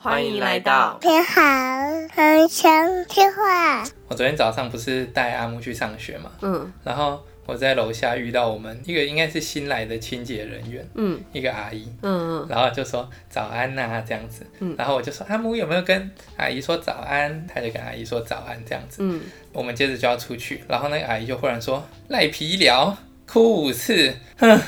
[0.00, 1.42] 欢迎来到你好，
[2.14, 3.82] 很想听话。
[4.06, 17.44] 我昨天早上不是带阿木去上学嘛，嗯，然后我在楼下遇到我们一个应该是新来的清洁人员，嗯，一个阿姨，嗯，然后就说早安呐、啊、这样子，嗯，然后我就说阿木有没有跟阿姨说早安？
[17.52, 19.20] 他就跟阿姨说早安这样子，嗯，
[19.52, 22.96] 我们接着就要出去，然后那个阿姨就忽然说赖皮聊
[23.26, 24.60] 哭五次，哼。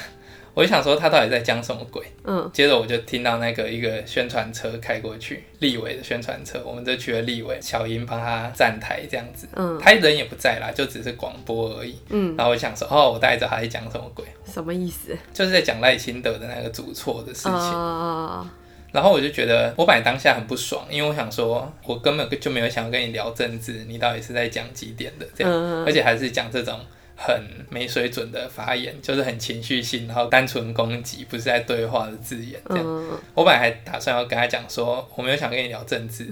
[0.53, 2.05] 我就想说他到底在讲什么鬼？
[2.25, 15.16] 嗯，接着我就听到那个一个宣传车开过去，立委的宣传车，我们就去了立委小英帮他站台这样子，嗯，他人也不在啦，就只是广播而已，嗯，然后我就想说，哦，我大概知道他在讲什么鬼，什么意思？
[15.33, 18.47] 就是在讲赖清德的那个主错的事情，哦，
[18.92, 26.78] 然后我就觉得我本来当下很不爽，因为我想说，我根本就没有想要跟你聊政治，你到底是在讲几点的这样，嗯，而且还是讲这种。
[27.23, 27.38] 很
[27.69, 32.84] 没水准的发言，就是很情绪性，然后单纯攻击，不是在对话的字眼这样。
[32.87, 36.27] 嗯、我本来还打算要跟他讲说，我没有想跟你聊政治，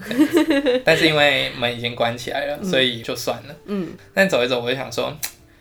[0.87, 3.55] 但是因为门已经关起来了，所以就算了。
[3.67, 3.91] 嗯。
[4.15, 5.15] 但走一走，我就想说，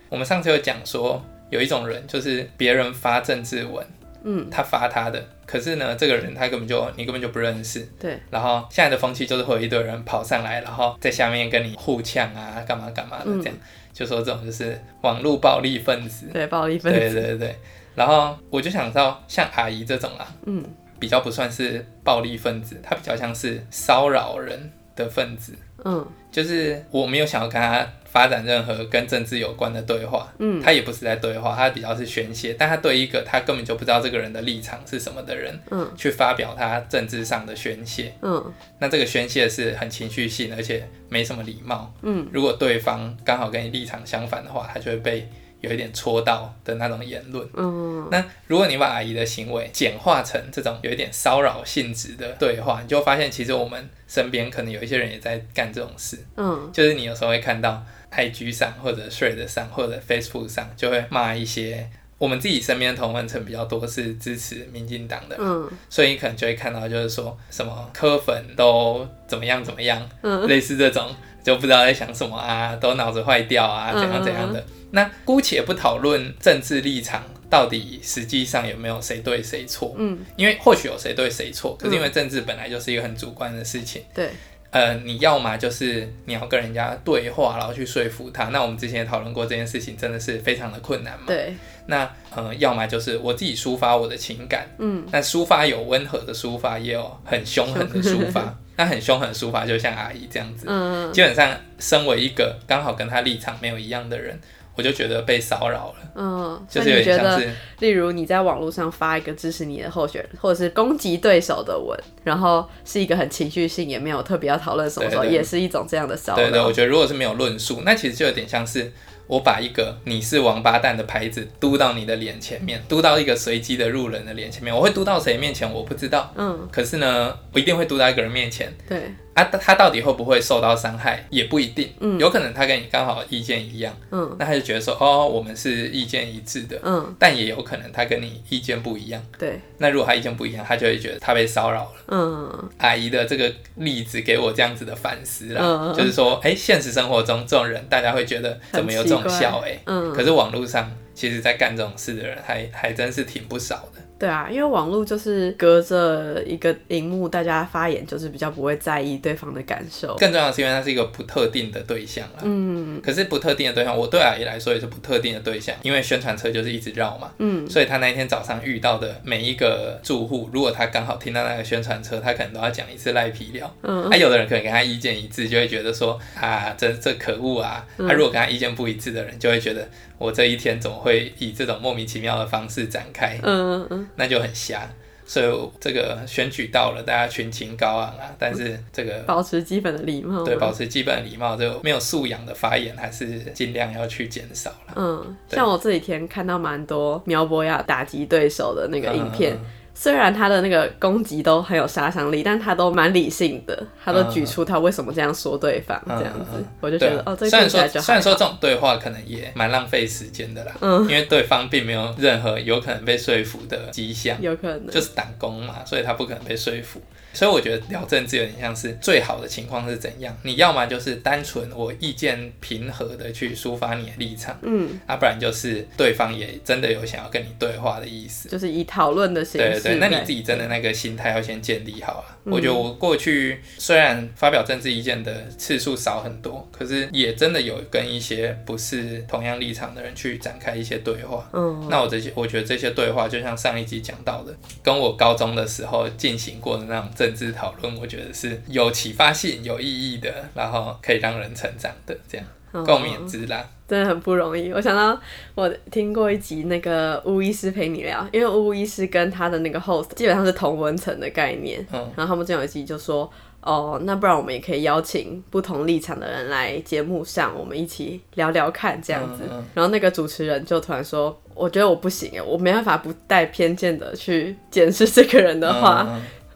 [0.08, 3.86] 我们上次有讲说，有一种人就是别人发政治文，
[4.24, 7.86] 嗯，他发他的，可是呢，这个人他根本就你根本就不认识。
[8.00, 8.18] 对。
[8.32, 13.54] 然后现在的风气就是会有一堆人跑上来，然后在下面跟你互呛啊，干嘛干嘛的这样。
[13.54, 13.60] 嗯
[13.98, 17.56] 就说这种就是网络暴力分子，对暴力分子，对对对。
[17.96, 20.64] 然后我就想到像阿姨这种啊，嗯，
[21.00, 25.52] 比较不算是暴力分子，她比较像是骚扰人的分子，
[25.84, 45.30] 嗯，就是我没有想要跟她发展任何跟政治有关的对话，嗯，他也不是在对话，他比较是宣泄，但他对一个他根本就不知道这个人的立场是什么的人，嗯，去发表他政治上的宣泄，嗯，那这个宣泄是很情绪性，而且没什么礼貌，嗯，如果对方刚好跟你立场相反的话，他就会被
[45.62, 57.86] 有一点戳到的那种言论，嗯，那如果你把阿姨的行为简化成这种有一点骚扰性质的对话，你就发现其实我们身边可能有一些人也在干这种事，嗯，就是你有时候会看到。
[58.12, 74.60] IG 上或者 Thread 上或者 Facebook 上就会骂一些我们自己身边的同温层比较多是支持民进党的，嗯，所以可能就会看到就是说什么科粉都怎么样怎么样，嗯，类似这种就不知道在想什么啊，都脑子坏掉啊，怎样怎样的。
[74.60, 84.30] 嗯，那姑且不讨论政治立场到底实际上有没有谁对谁错，嗯，因为或许有谁对谁错，可是因为政治本来就是一个很主观的事情，对。
[84.72, 88.46] 呃，你要么就是你要跟人家对话，然后去说服他。
[88.46, 91.24] 那我们之前也讨论过这件事情，真的是非常的困难嘛。
[91.28, 91.56] 对。
[91.86, 95.06] 那呃，要么就是我自己抒发我的情感，嗯。
[95.12, 98.54] 那抒发有温和的抒发，也有很凶狠的抒发。
[98.76, 100.66] 那很凶狠的抒发，就像阿姨这样子。
[100.70, 101.12] 嗯。
[101.14, 104.40] 基本上，身为一个刚好跟他立场没有一样的人。
[104.78, 116.38] 我就觉得被骚扰了，嗯，就是有点像是，例如你在网络上发一个支持你的候选人，或者是攻击对手的文，然后是一个很情绪性，也没有特别要讨论什么时候，也是一种这样的骚扰。
[116.38, 118.94] 对对，我觉得如果是没有论述，那其实就有点像是。
[119.28, 124.74] 我把一个你是王八蛋的牌子嘟到你的脸前面，嘟到一个随机的路人的脸前面。
[124.74, 126.32] 我会嘟到谁面前，我不知道。
[126.38, 128.74] 嗯，可是呢，我一定会嘟到一个人面前。
[128.88, 129.14] 对。
[129.38, 131.94] 啊，他到底会不会受到伤害，也不一定。
[132.00, 133.96] 嗯，有可能他跟你刚好意见一样。
[134.10, 136.80] 嗯，那他就觉得说，哦，我们是意见一致的。
[136.82, 139.24] 嗯，但也有可能他跟你意见不一样。
[139.38, 139.62] 对。
[139.78, 141.92] 那如果他意见不一样，他就会觉得他被骚扰了。
[142.08, 149.70] 嗯，阿姨的这个例子给我这样子的反思啦，嗯、就是说，哎、欸，现实生活中这种人，大家会觉得怎么有这种笑、欸？
[149.70, 154.02] 哎，嗯，可是网络上，其实在干这种事的人还还真是挺不少的。
[154.20, 160.16] 对啊，因为网络就是隔着一个荧幕，大家发言就是比较不会在意对方的感受。
[160.16, 162.40] 更重要的是，因为它是一个不特定的对象啦。
[162.44, 163.00] 嗯。
[163.04, 167.32] 可是不特定的对象，我对阿姨来说也是不特定的对象，因为宣传车就是一直绕嘛。
[167.38, 167.70] 嗯。
[167.70, 173.72] 所以他那一天早上遇到的每一个住户，如果他刚好听到那个宣传车，他可能都要讲一次赖皮聊。
[173.84, 174.10] 嗯。
[174.10, 177.86] 啊，有的人可能跟他意见一致，就会觉得说啊，这这可恶啊。
[177.98, 179.88] 他、嗯啊、如果跟他意见不一致的人，就会觉得
[180.18, 183.40] 我这一天怎么会以这种莫名其妙的方式展开？
[183.44, 184.07] 嗯嗯嗯。
[184.16, 184.90] 那就很瞎。
[185.26, 194.94] 所以这个选举到了，大家群情高昂啊，但是这个保持基本的礼貌，对，保持基本的礼貌，就没有素养的发言还是尽量要去减少了。
[194.96, 199.54] 嗯，像我这几天看到蛮多苗博雅打击对手的那个影片。
[199.54, 199.66] 嗯
[200.00, 214.88] 虽然他的那个攻击都很有杀伤力，但他都蛮理性的，他都举出他为什么这样说对方、嗯、这样子，嗯、我就觉得、啊、哦，这虽然说虽然说这种对话可能也蛮浪费时间的啦，嗯，因为对方并没有任何有可能被说服的迹象，有可能。
[214.88, 217.02] 就是打工嘛，所以他不可能被说服。
[217.38, 220.36] 所以我觉得聊政治有点像是最好的情况是怎样？
[220.42, 229.70] 你要么就是单纯我意见平和的去抒发你的立场，嗯，啊，不然就是对方也真的有想要跟你对话的意思，就是以讨论的形式。
[229.70, 232.26] 对对对，那你自己真的那个心态要先建立好啊。
[232.46, 241.48] 我觉得我过去虽然发表政治意见的次数少很多，可是也真的有跟一些不是同样立场的人去展开一些对话。
[241.54, 252.46] 嗯，那我这些我觉得这些对话就像上一集讲到的，跟我高中的时候进行过的那种政治讨论，我觉得是有启发性、有意义的，然后可以让人成长的，这样
[252.86, 253.68] 共勉之啦。
[253.88, 254.70] 真的很不容易。
[254.74, 255.18] 我想到
[255.56, 261.80] 我听过一集那个巫医师陪你聊，因为巫医师跟他的那个 host 基本上是同文层的概念。
[261.94, 263.32] 嗯，然后他们这有一集就说，
[263.62, 269.44] 哦，那不然我们也可以邀请不同立场的人来节目上，我们一起聊聊看这样子。
[269.46, 276.06] 嗯嗯、然后那个主持人就突然说，我觉得我不行诶，我没办法不带偏见的去检视这个人的话。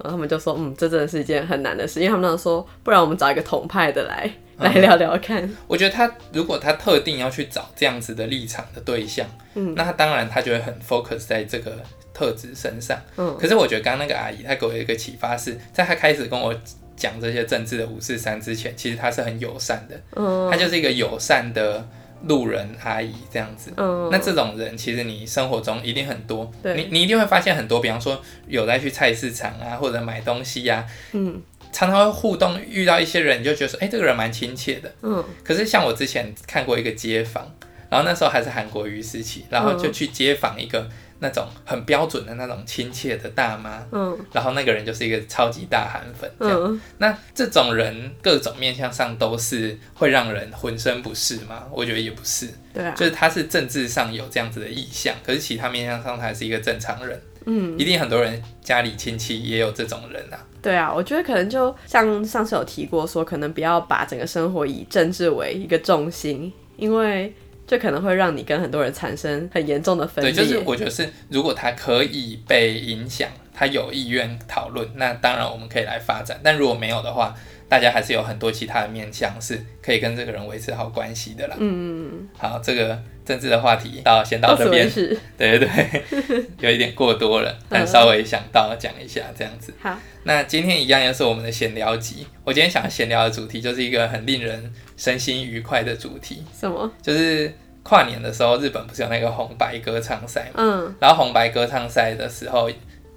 [0.04, 4.32] 然后他们就说，嗯，这真的是一件很难的事，因为他们那说，不然我们找一个统派的来。
[4.58, 5.44] 来聊聊看。
[5.44, 9.26] 嗯， 我觉得他如果他特定要去找这样子的立场的对象，
[9.56, 11.78] 嗯，那他当然他就会很 focus 在这个
[12.14, 12.96] 特质身上。
[13.18, 16.54] 嗯，可是我觉得刚刚那个阿姨她给我一个启发是，在她开始跟我
[16.96, 20.00] 讲这些政治的五四三之前，其实她是很友善的。
[20.16, 21.84] 嗯，她就是一个友善的
[22.24, 23.72] 路人阿姨这样子。
[23.78, 26.52] 嗯，那这种人其实你生活中一定很多。
[26.64, 31.42] 你你一定会发现很多，比方说有在去菜市场啊，或者买东西呀，啊，嗯。
[31.74, 34.94] 常常会互动，遇到一些人，你就觉得说，哎、欸，这个人蛮亲切的。
[35.04, 35.24] 嗯。
[35.42, 37.50] 可是像我之前看过一个街访，
[37.90, 40.90] 然后那时候还是韩国瑜时期，然后就去街访一个
[41.22, 43.82] 那种很标准的那种亲切的大妈。
[43.92, 44.18] 嗯。
[44.34, 46.60] 然后那个人就是一个超级大韩粉，这样。
[46.62, 51.64] 嗯、那这种人各种面向上都是会让人浑身不适吗？
[51.72, 52.50] 我觉得也不是。
[52.74, 52.94] 对啊。
[52.98, 57.22] 就是他是政治上有这样子的意向，可是其他面向上他还是一个正常人。
[57.46, 57.80] 嗯。
[57.80, 60.40] 一定很多人家里亲戚也有这种人啊。
[60.62, 67.34] 对啊，我觉得可能就像上次有提过说，说可能不要把整个生活以政治为一个重心，因为
[67.72, 70.34] 这可能会让你跟很多人产生很严重的分裂。
[70.34, 76.40] 对，就是我觉得是，如果他可以被影响，他有意愿讨论，那当然我们可以来发展。
[76.44, 77.36] 但如果没有的话，
[77.70, 81.56] 大家还是有很多其他的面向是可以跟这个人维持好关系的啦。
[81.60, 82.30] 嗯嗯嗯。
[82.38, 83.02] 好，这个。
[83.24, 84.90] 政治的话题到先到这边，
[85.38, 89.72] 对对对，有一点过多了，但稍微想到讲一下这样子。
[89.80, 92.26] 好，那今天一样又是我们的闲聊集。
[92.44, 96.44] 我今天想要闲聊的主题就是一个很令人身心愉快的主题。
[96.60, 96.92] 什么？
[97.00, 100.56] 就是跨年的时候，日本不是有那个红白歌唱赛嘛？
[100.58, 100.96] 嗯。
[101.00, 102.70] 然后红白歌唱赛的时候，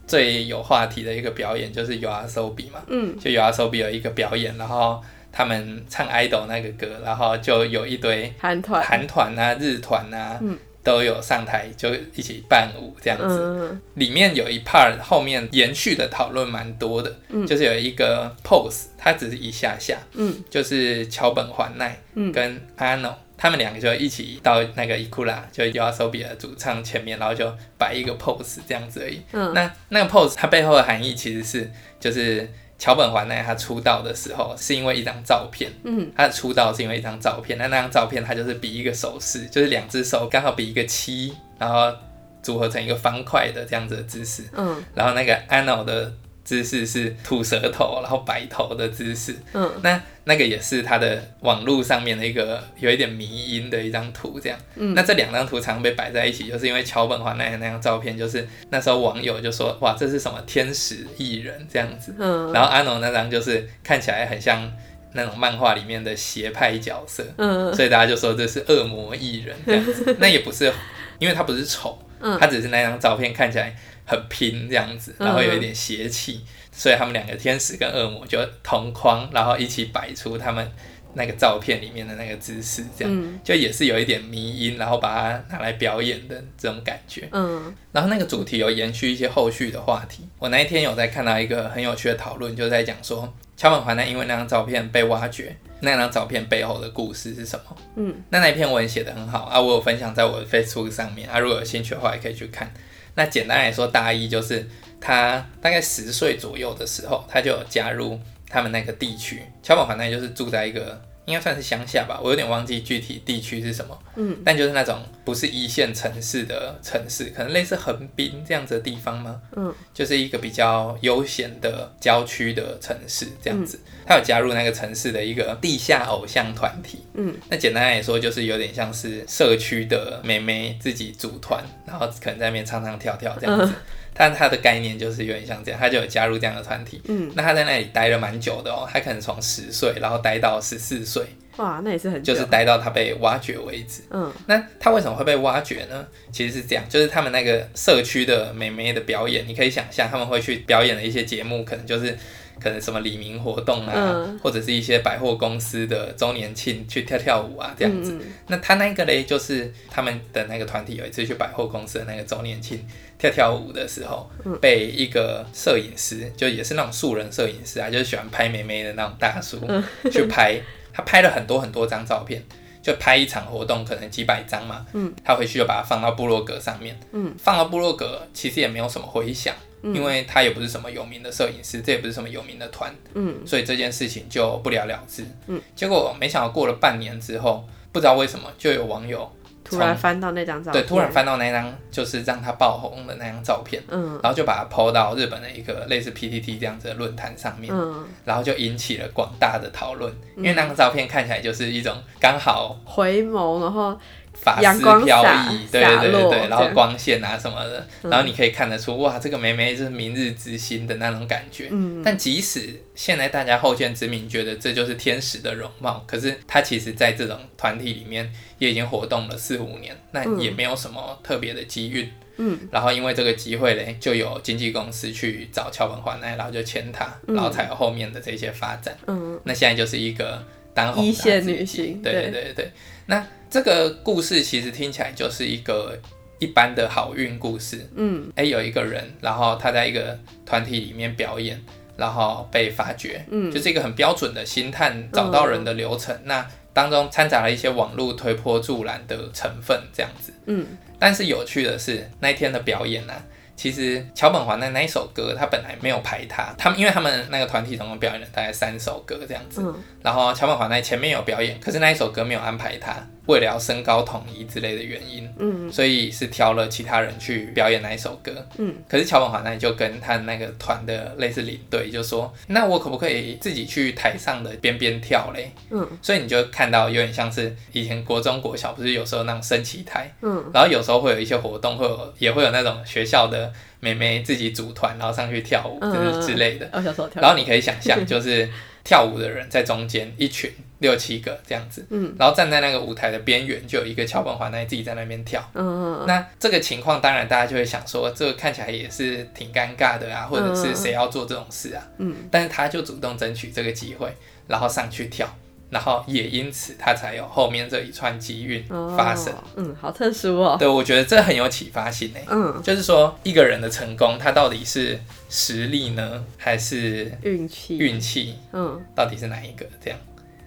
[0.06, 2.82] 最有话题的一个表演就是 YOASOBI 嘛。
[2.88, 3.18] 嗯。
[3.18, 5.02] 就 YOASOBI 有一个表演，然后。
[5.36, 13.40] 他们唱 idol 那个歌，然后就有一堆韩团、韩团啊、日团啊，嗯、都有上台就一起伴舞这样子。
[13.40, 22.00] 嗯、里面有一 part 后面延续的讨论蛮多的，嗯、就是有一个 pose，它只是一下下，嗯、就是桥本环奈
[22.32, 29.22] 跟 Ano、嗯、他们两个就一起到那个 ikura 就 YOASOBI 的主唱前面，然后就摆一个 pose 这样子而已。
[29.32, 31.70] 嗯、那那个 pose 它背后的含义其实是
[32.00, 32.48] 就是。
[32.76, 41.96] 桥本环奈他出道的时候是因为一张照片，嗯，他的出道是因为一张照片，那那张照片他就是比一个手势，就是两只手刚好比一个七，然后
[42.42, 46.12] 组合成一个方块的这样子的姿势，嗯，然后那个 Ano 的
[46.44, 64.70] 姿势是吐舌头，然后摆头的姿势，嗯，那那个也是他的网络上面的一个有一点迷因的一张图，这样，嗯，那这两张图常被摆在一起，就是因为桥本环奈那张照片，就是那时候网友就说，哇，这是什么天使艺人这样子，嗯，然后 Ano 那张就是看起来很像
[65.12, 70.70] 那种漫画里面的邪派角色，嗯，所以大家就说这是恶魔艺人这样子， 那也不是，
[71.18, 73.74] 因为他不是丑，嗯，他只是那张照片看起来。
[74.04, 80.70] 很拼这样子，然后有一点邪气，嗯、所以他们两个天使跟恶魔就同框，然后一起摆出他们
[81.14, 87.28] 那个照片里面的那个姿势，这样、嗯、就也是有一点迷因，然后把它拿来表演的这种感觉。
[87.30, 90.28] 嗯，然后那个主题有延续一些后续的话题。
[90.38, 97.76] 我那一天有在看到一个很有趣的讨论，就在讲说桥本环奈因为那张照片被挖掘，那张照片背后的故事是什么？
[97.94, 102.74] 嗯，那那篇文写的很好啊，我有分享在我的 Facebook 上面啊，如果有兴趣的话也可以去看。
[103.14, 104.68] 那简单来说，大一就是
[105.00, 108.18] 他大概十岁左右的时候，他就有加入
[108.48, 109.42] 他们那个地区。
[109.62, 111.00] 乔宝环奈就是住在一个。
[111.26, 113.98] 应该算是乡下吧，我有点忘记具体地区是什么。
[114.16, 119.40] 嗯，但就是那种不是一线城市的城市，可能类似横滨这样子的地方吗？
[119.56, 123.80] 嗯，就是一个比较悠闲的郊区的城市这样子。
[124.06, 126.98] 他有加入那个城市的一个地下偶像团体。
[127.14, 133.72] 嗯，那简单来说，就是有点像是社区的妹妹自己组团，然后可能在那边唱唱跳跳这样子。
[134.14, 137.02] 但他的概念就是有点像这样，他就有加入这样的团体。
[137.08, 141.24] 嗯，那他在那里待了蛮久的哦，他可能从十岁，然后待到十四岁。
[141.56, 144.02] 哇，那也是很久，就是待到他被挖掘为止。
[144.10, 146.06] 嗯，那他为什么会被挖掘呢？
[146.32, 152.16] 其实是这样，就是他们那个社区的美眉的表演，你可以想象他们会去表演的一些节目，可能就是
[152.60, 158.18] 可能什么李明活动啊，嗯、或者是一些百货公司的周年庆去跳跳舞啊这样子。
[158.20, 162.84] 嗯、那他那个嘞，就是他们的那个团体有一次去百货公司的那个周年庆
[163.24, 170.60] 跳跳舞的时候，嗯、被一个摄影师，就也是那种素人摄影师啊，就是喜欢拍美眉的那种大叔、嗯、去拍。
[170.92, 172.40] 他拍了很多很多张照片，
[172.80, 174.86] 就拍一场活动，可能几百张嘛。
[174.92, 176.96] 嗯，他回去就把它放到部落格上面。
[177.10, 179.52] 嗯，放到部落格其实也没有什么回响，
[179.82, 182.94] 嗯，因为他也不是什么有名的摄影师，这也不是什么有名的团。
[183.14, 185.24] 嗯，所以这件事情就不了了之。
[185.48, 189.28] 嗯，结果没想到过了半年之后，不知道为什么就有网友。
[189.64, 203.98] 突然翻到那张照片，对，突然翻到那张就是让他爆红的那张照片，嗯，然后就把它 po 到日本的一个类似 PTT 这样子的论坛上面，嗯，然后就引起了广大的讨论，嗯，因为那张照片看起来就是一种刚好回眸，然后。
[204.44, 211.68] 发丝飘逸，对对对对，然后光线啊什么的，嗯、然后你可以看得出，哇，这个妹妹是明日之星的那种感觉。
[211.70, 222.10] 嗯，但即使现在大家后见之明觉得这就是天使的容貌，可是她其实在这种团体里面也已经活动了四五年，那也没有什么特别的机遇。
[222.36, 228.94] 嗯，然后因为这个机会嘞，就有经纪公司去找桥本环奈，然后就签她，然后才有后面的这些发展。
[229.06, 232.02] 嗯，那现在就是一个当红的一线女星。
[232.02, 232.30] 对对。
[232.30, 232.72] 对对，
[233.06, 233.26] 那。
[233.50, 235.96] 这个故事其实听起来就是一个
[236.40, 237.88] 一般的好运故事。
[237.94, 241.62] 嗯，哎，有一个人，然后他在一个团体里面表演，
[241.96, 243.24] 然后被发掘。
[243.30, 246.12] 嗯，就是一个很标准的星探找到人的流程。
[246.16, 250.32] 嗯，那当中掺杂了一些网络推波助澜的成分，这样子。
[250.46, 250.66] 嗯，
[250.98, 253.24] 但是有趣的是那一天的表演呢，啊。
[253.56, 262.94] 其实桥本环奈那一首歌，他本来没有排他，他们因为他们那个团体总共表演了大概三首歌这样子，嗯、然后桥本环奈前面有表演，可是那一首歌没有安排他，
[263.26, 275.50] 为了要身高统一之类的原因，嗯，所以是挑了其他人去表演那一首歌，嗯，可是乔本环奈就跟他那个团的类似领队就说，那我可不可以自己去台上的边边跳嘞？
[275.70, 283.52] 嗯，所以你就看到有点像是以前国中国小不是有时候那种升旗台，嗯，然后有时候会有一些活动，会有也会有那种学校的。
[283.80, 286.66] 妹妹自己组团，然后上去跳舞，就是之类的。
[286.72, 286.82] 嗯、
[287.16, 288.48] 然后你可以想象，就是
[288.82, 290.50] 跳舞的人在中间，一群
[290.84, 291.84] 六七个这样子。
[291.88, 292.14] 嗯。
[292.18, 295.42] 然后站在那个舞台的边缘，就有一个桥本环奈自己在那边跳。
[295.54, 296.06] 嗯嗯。
[296.06, 301.82] 那这个情况，当然大家就会想说，这个看起来也是挺尴尬的啊，或者是谁要做这种事啊？
[301.98, 302.14] 嗯。
[302.30, 304.14] 但是他就主动争取这个机会，
[304.46, 305.26] 然后上去跳。
[305.70, 308.62] 然后也因此，他才有后面这一串机运
[308.96, 309.32] 发生。
[309.32, 309.42] 哦。
[309.56, 310.56] 嗯，好特殊哦。
[310.56, 312.24] 对，我觉得这很有启发性诶。
[312.30, 317.78] 嗯，就是说一个人的成功，他到底是实力呢，还是运气？
[317.78, 319.66] 运气，嗯，到底是哪一个？
[319.82, 319.98] 这样。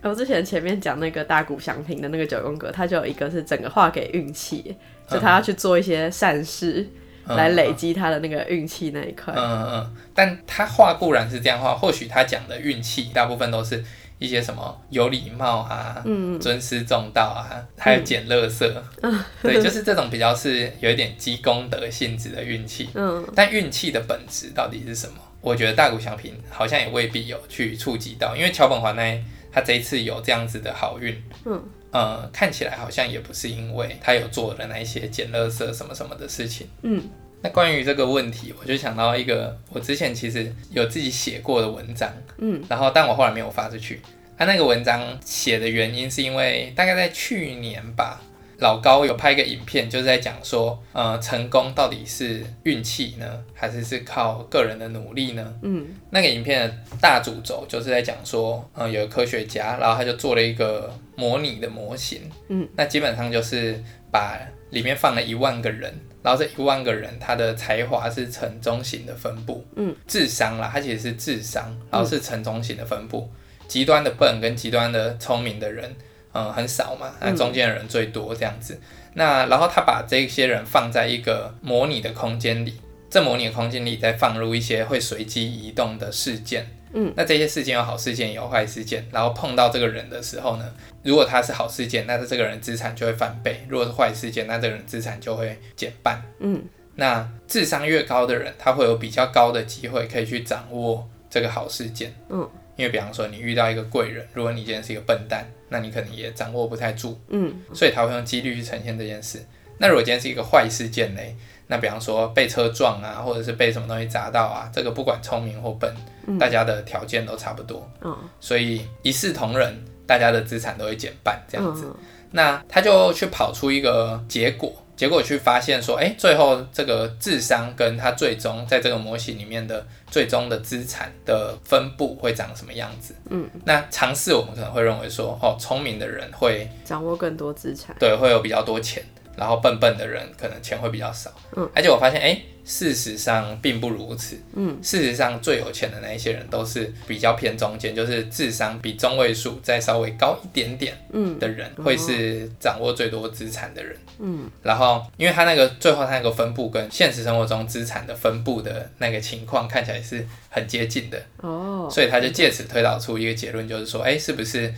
[0.08, 4.76] 我之前前面讲那个大谷祥平的那个九宫格，它就有一个是整个画给运气，
[5.10, 6.88] 就他要去做一些善事，
[7.28, 9.34] 来累积他的那个运气那一块。
[9.36, 9.96] 嗯嗯嗯。
[10.14, 13.84] 但他画固然是这样画，或许他讲的运气大部分都是。
[14.20, 17.46] 一些什么有礼貌啊，嗯，尊师重道啊，
[17.78, 18.68] 还有捡垃圾，
[19.04, 22.90] 嗯、对，就是这种比较是有一点积功德性质的运气。
[22.96, 25.14] 嗯，但运气的本质到底是什么？
[25.40, 29.24] 我觉得大谷祥平好像也未必有去触及到，因为桥本环奈
[29.58, 31.60] 他这一次有这样子的好运，嗯，
[31.90, 37.04] 呃，看起来好像也不是因为他有做了那一些捡垃圾什么什么的事情，嗯。
[37.42, 44.00] 那关于这个问题，我就想到一个，我之前其实有自己写过的文章，嗯，然后但我后来没有发出去。
[44.38, 48.22] 他、啊、那个文章写的原因是因为大概在去年吧，
[48.60, 55.54] 老高有拍一个影片，就是在讲说，呃，成功到底是运气呢，还是是靠个人的努力呢？
[55.62, 64.40] 嗯，那个影片的大主轴就是在讲说，呃，有个科学家，然后他就做了一个模拟的模型，嗯，那基本上就是把
[64.72, 65.94] 里面放了一万个人。
[66.24, 75.96] 然后这一万个人，他的才华是呈中型的分布，嗯，智商啦，他其实是智商，然后是呈中型的分布，嗯、极端的笨跟极端的聪明的人，
[76.38, 78.76] 嗯，很少嘛，那中间的人最多这样子。
[78.76, 78.82] 嗯、
[79.16, 82.80] 那然后他把这些人放在一个模拟的空间里，
[83.10, 86.68] 这模拟的空间里再放入一些会随机移动的事件。
[86.94, 96.22] 嗯，那这些事件有好事件，有坏事件，然后碰到这个人的时候呢，如果他是好事件，那这个人资产就会翻倍；如果是坏事件，那这个人资产就会减半。
[96.40, 96.64] 嗯，
[96.96, 102.14] 那智商越高的人，他会有比较高的机会可以去掌握这个好事件。
[102.30, 107.20] 嗯，因为比方说你遇到一个贵人，如果你今天是一个笨蛋，那你可能也掌握不太住。
[107.28, 109.44] 嗯，所以他会用几率去呈现这件事。
[109.80, 111.22] 那如果今天是一个坏事件呢，
[111.68, 115.94] 那比方说被车撞啊，或者是被什么东西砸到啊，这个不管聪明或笨，
[116.40, 121.86] 大家的条件都差不多，嗯，所以一视同仁，大家的资产都会减半这样子。
[121.86, 121.96] 嗯、
[122.38, 133.16] 那他就去跑出一个结果，结果去发现说，哎、欸，最后这个智商跟他最终在这个模型里面的最终的资产的分布会长什么样子？
[133.32, 139.04] 嗯，那尝试我们可能会认为说，哦，聪明的人会掌握更多资产，对，会有比较多钱。
[139.38, 164.74] 然后笨笨的人可能钱会比较少，嗯，而且我发现，哎，事实上并不如此，嗯，事实上最有钱的那一些人都是比较偏中间，就是智商比中位数再稍微高一点点，嗯，的人会是掌握最多资产的人，嗯，然后因为他那个最后他那个分布跟现实生活中资产的分布的那个情况看起来是很接近的，哦，所以他就借此推导出一个结论，就是说，哎，是不是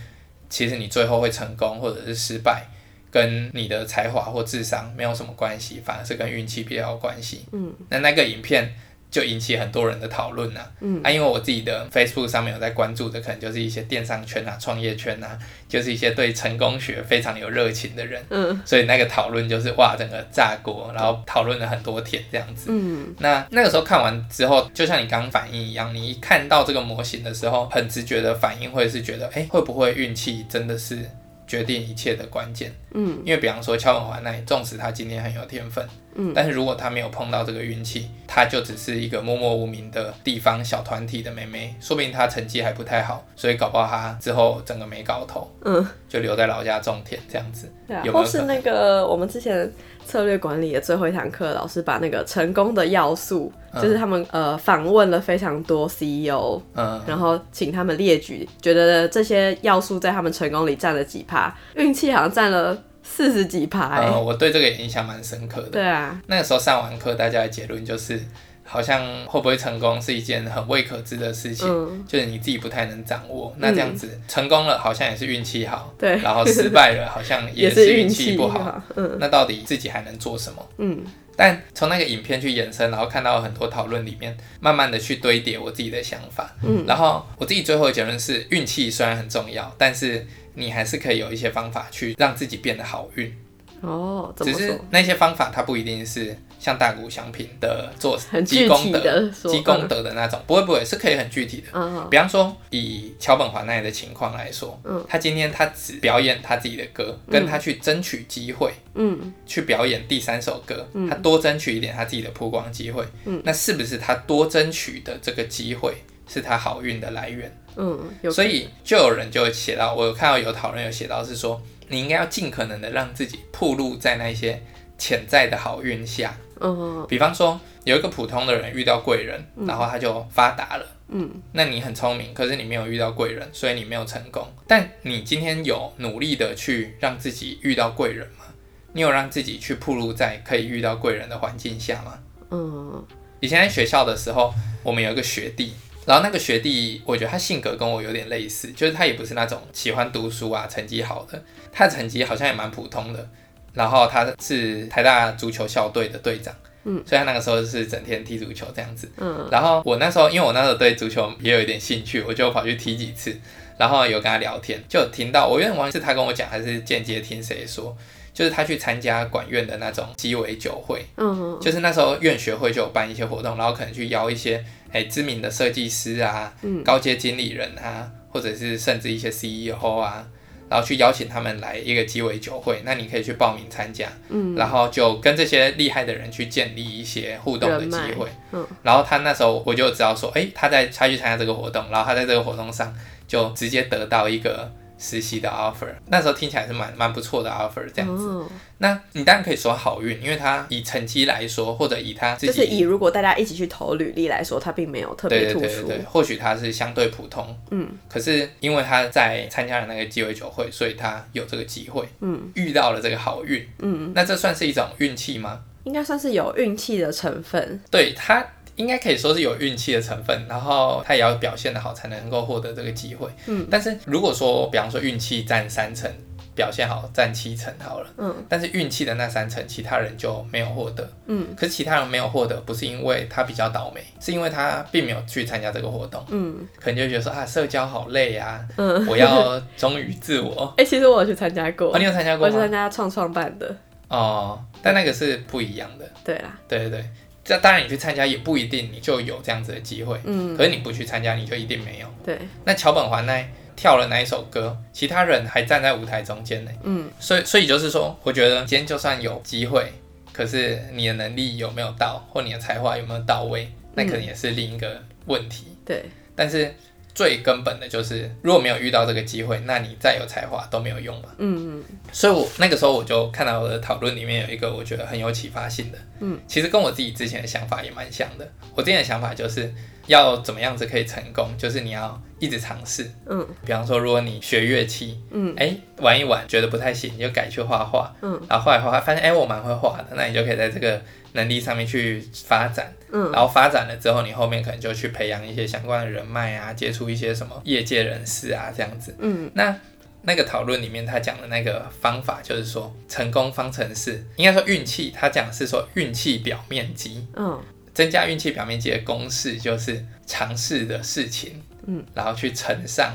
[0.50, 2.66] 其实你最后会成功或者是失败？
[3.12, 7.46] 跟你的才华或智商没有什么关系，反而是跟运气比较有关系。
[7.52, 8.72] 嗯，那那个影片
[9.12, 10.62] 就引起很多人的讨论呢。
[10.82, 15.36] 嗯，啊，因为我自己的 Facebook 上面有在关注的，可能就是一些电商圈啊、创业圈啊，
[15.68, 18.24] 就是一些对成功学非常有热情的人。
[18.30, 22.68] 嗯，所以那个讨论就是哇，整个炸锅，然后讨论了很多天这样子。
[22.70, 31.10] 嗯，那那个时候看完之后，就像你刚刚反应一样，你一看到这个模型的时候，很直觉的反应会是觉得，哎，会不会运气真的是？
[31.50, 49.72] 决定一切的关键，嗯，因为比方说敲门环奈，纵使他今天很有天分，嗯，但是如果他没有碰到这个运气，他就只是一个默默无名的地方小团体的妹妹，说不定他成绩还不太好，所以搞不好他之后整个没搞头，嗯，就留在老家种田这样子，对啊，有有或是那个我们之前。
[50.10, 64.04] 策略管理的最后一堂课，老师把那个成功的要素，嗯、就是他们呃访问了非常多 CEO，嗯，然后请他们列举，觉得这些要素在他们成功里占了几趴，运气好像占了四十几趴。
[64.04, 65.70] 嗯，我对这个也印象蛮深刻的。
[65.70, 68.20] 对啊，那个时候上完课，大家的结论就是。
[68.70, 73.52] 好像会不会成功是一件很未可知的事情，嗯、就是你自己不太能掌握。
[73.58, 78.64] 那这样子、嗯、成功了，好像也是运气好，对，然后失败了，好像也 是运气不好。
[78.64, 80.70] 好嗯，那到底自己还能做什么？
[80.78, 81.04] 嗯，
[81.36, 86.56] 但从那个影片去延伸，然后看到很多讨论里面，慢慢的去堆叠我自己的想法。
[86.62, 93.36] 嗯，然后我自己最后的结论是，运气虽然很重要，但是你还是可以有一些方法去让自己变得好运。
[93.82, 96.36] 哦，只是那些方法它不一定是。
[96.60, 101.68] 像大谷祥平的做积功德、积功德的那种，不会不会是可以很具体的。
[101.72, 115.94] 嗯、比方说以桥本环奈的情况来说，嗯、他今天他只表演他自己的歌，嗯、跟他去争取机会，嗯，去表演第三首歌，嗯、他多争取一点他自己的曝光机会，嗯，那是不是他多争取的这个机会
[116.28, 117.50] 是他好运的来源？
[117.78, 117.98] 嗯，
[118.30, 124.62] 所以就有人就写到，我有看到有讨论有写到是说，你应该要尽可能的让自己暴露在那些
[124.98, 126.38] 潜在的好运下。
[126.62, 130.86] 嗯，比方说有一个普通的人遇到贵人，嗯、然后他就发达了。
[131.10, 134.48] 嗯，那你很聪明，可是你没有遇到贵人，所以你没有成功。
[134.68, 138.46] 但你今天有努力的去让自己遇到贵人吗？
[138.94, 142.20] 你有让自己去暴露在可以遇到贵人的环境下吗？
[142.52, 143.06] 嗯，
[143.40, 145.74] 以前在学校的时候，我们有一个学弟，
[146.06, 153.30] 然后那个学弟，我觉得他性格跟我有点类似，就是他也不是那种喜欢读书啊、成绩好的，他的成绩好像也蛮普通的。
[153.72, 156.54] 然后他是台大足球校队的队长，
[156.84, 163.34] 嗯，所以他那个时候是整天踢足球这样子，嗯，然后我那时候因为我那时候对足球也有一点兴趣，我就跑去踢几次，
[163.78, 167.96] 然后有跟他聊天，就听到我有点忘记是他跟我讲还是间接听谁说，
[168.34, 180.28] 就是他去参加管院的那种鸡尾酒会，嗯，就是那时候院学会就有办一些活动，然后可能去邀一些哎知名的设计师啊，嗯，高阶经理人啊，或者是甚至一些 CEO 啊。
[180.70, 192.94] 然后去邀请他们来一个鸡尾酒会，那你可以去报名参加，嗯，然后就跟这些厉害的人去建立一些互动的机会，嗯，然后他那时候我就知道说，哎，他在他去参加这个活动，然后他在这个活动上
[193.28, 194.72] 就直接得到一个。
[195.00, 198.28] 实习的 offer，那时候听起来是蛮蛮不错的 offer，这样子。
[198.28, 198.46] Oh.
[198.80, 205.66] 那你当然可以说好运，因为他以成绩来说，或者以他自己就是以如果大家一起去投履历来说，他并没有特别突出。
[205.66, 207.58] 对对对对，或许他是相对普通。
[207.72, 207.88] 嗯。
[208.10, 212.06] 可是因为他在参加了那个鸡尾酒会，所以他有这个机会。
[212.20, 212.52] 嗯。
[212.56, 213.66] 遇到了这个好运。
[213.80, 214.12] 嗯。
[214.14, 215.62] 那这算是一种运气吗？
[215.86, 217.82] 应该算是有运气的成分。
[217.90, 218.46] 对他。
[218.80, 223.28] 应该可以说是有运气的成分，然后他也要表现得好才能够获得这个机会。
[223.48, 226.10] 嗯，但是如果说，比方说运气占三成，
[226.56, 228.08] 表现好占七成好了。
[228.18, 231.06] 嗯，但是运气的那三成，其他人就没有获得。
[231.26, 236.24] 嗯，可是其他人没有获得，不是因为他比较倒霉，是因为他并没有去参加这个活动。
[236.30, 238.66] 嗯，可能就觉得说啊，社交好累啊。
[238.78, 240.74] 嗯，我要忠于自我。
[240.80, 241.94] 哎、欸，其实我有去参加过。
[241.94, 242.54] 哦，你有参加过吗？
[242.54, 243.76] 我是参加创创办的。
[244.08, 246.10] 哦，但那个是不一样的。
[246.24, 247.06] 对啦，对对对，
[247.50, 250.22] 这当然你去参加也不一定你就有这样子的机会。
[250.24, 252.08] 嗯，可是你不去参加，你就一定没有。
[252.24, 256.72] 对，那桥本环奈跳了那一首歌，其他人还站在舞台中间呢。
[256.84, 259.92] 嗯，所以所以就是说，我觉得今天就算有机会，
[260.32, 265.66] 可是你的能力有没有到，或你的才华有没有到位，那可能也是另一个问题。
[265.70, 266.72] 嗯、对，但是。
[267.20, 271.28] 最根本的就是，如果没有遇到这个机会，那你再有才华都没有用嘛。
[271.38, 271.84] 嗯嗯。
[272.14, 275.98] 所以我那个时候我就看到我的讨论里面有一个我觉得很有启发性的。
[276.22, 276.40] 嗯。
[276.48, 278.50] 其实跟我自己之前的想法也蛮像的。
[278.74, 279.70] 我之前的想法就是
[280.10, 283.10] 要怎么样子可以成功，就是你要一直尝试。
[283.28, 283.48] 嗯。
[283.64, 288.14] 比方说，如果你学乐器，嗯，哎，玩一玩觉得不太行，你就改去画画。
[288.22, 288.42] 嗯。
[288.50, 291.00] 然后画一画，发现哎，我蛮会画的，那你就可以在这个
[291.34, 292.92] 能力上面去发展。
[293.12, 299.16] 嗯，然后发展了之后，你后面可能就去培养一些相关的人脉啊，接触一些什么业界人士啊，这样子。
[299.20, 299.76] 嗯，那
[300.22, 307.26] 那个讨论里面他讲的那个方法，就是说成功方程式，应该说运气，他讲是说运气表面积。
[307.36, 307.58] 嗯，
[308.00, 313.14] 增加运气表面积的公式就是尝试的事情，嗯，然后去乘上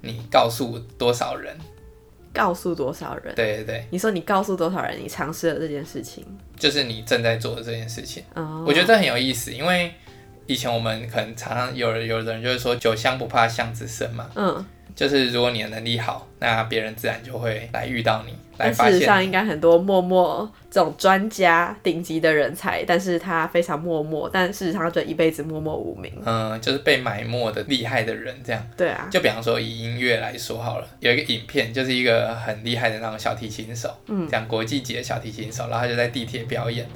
[0.00, 1.56] 你告诉多少人。
[2.32, 3.32] 告诉多少人？
[3.36, 6.26] 对对对，你说你告诉多少人你尝试了这件事情，
[6.58, 8.24] 就是你正在做的这件事情。
[8.34, 8.66] Oh.
[8.66, 9.94] 我觉得这很有意思，因为
[10.46, 14.28] 以前我们可能常常有人有的人就是说酒香不怕巷子深嘛。
[14.34, 14.66] 嗯。
[14.94, 18.92] 就是如果你的能力好，那别人自然就会来遇到你，来发现。
[18.92, 26.12] 事实上，应该很多默默这种专家、顶级的人才，但是他非常默默，但事实上他就一辈子默默无名。
[26.24, 28.64] 嗯，就是被埋没的厉害的人，这样。
[28.76, 29.08] 对啊。
[29.10, 36.86] 就比方说以音乐来说好了，有一个影片，就是一个很厉害的那种小提琴手，嗯，讲国际级的小提琴手，然后他就在地铁表演，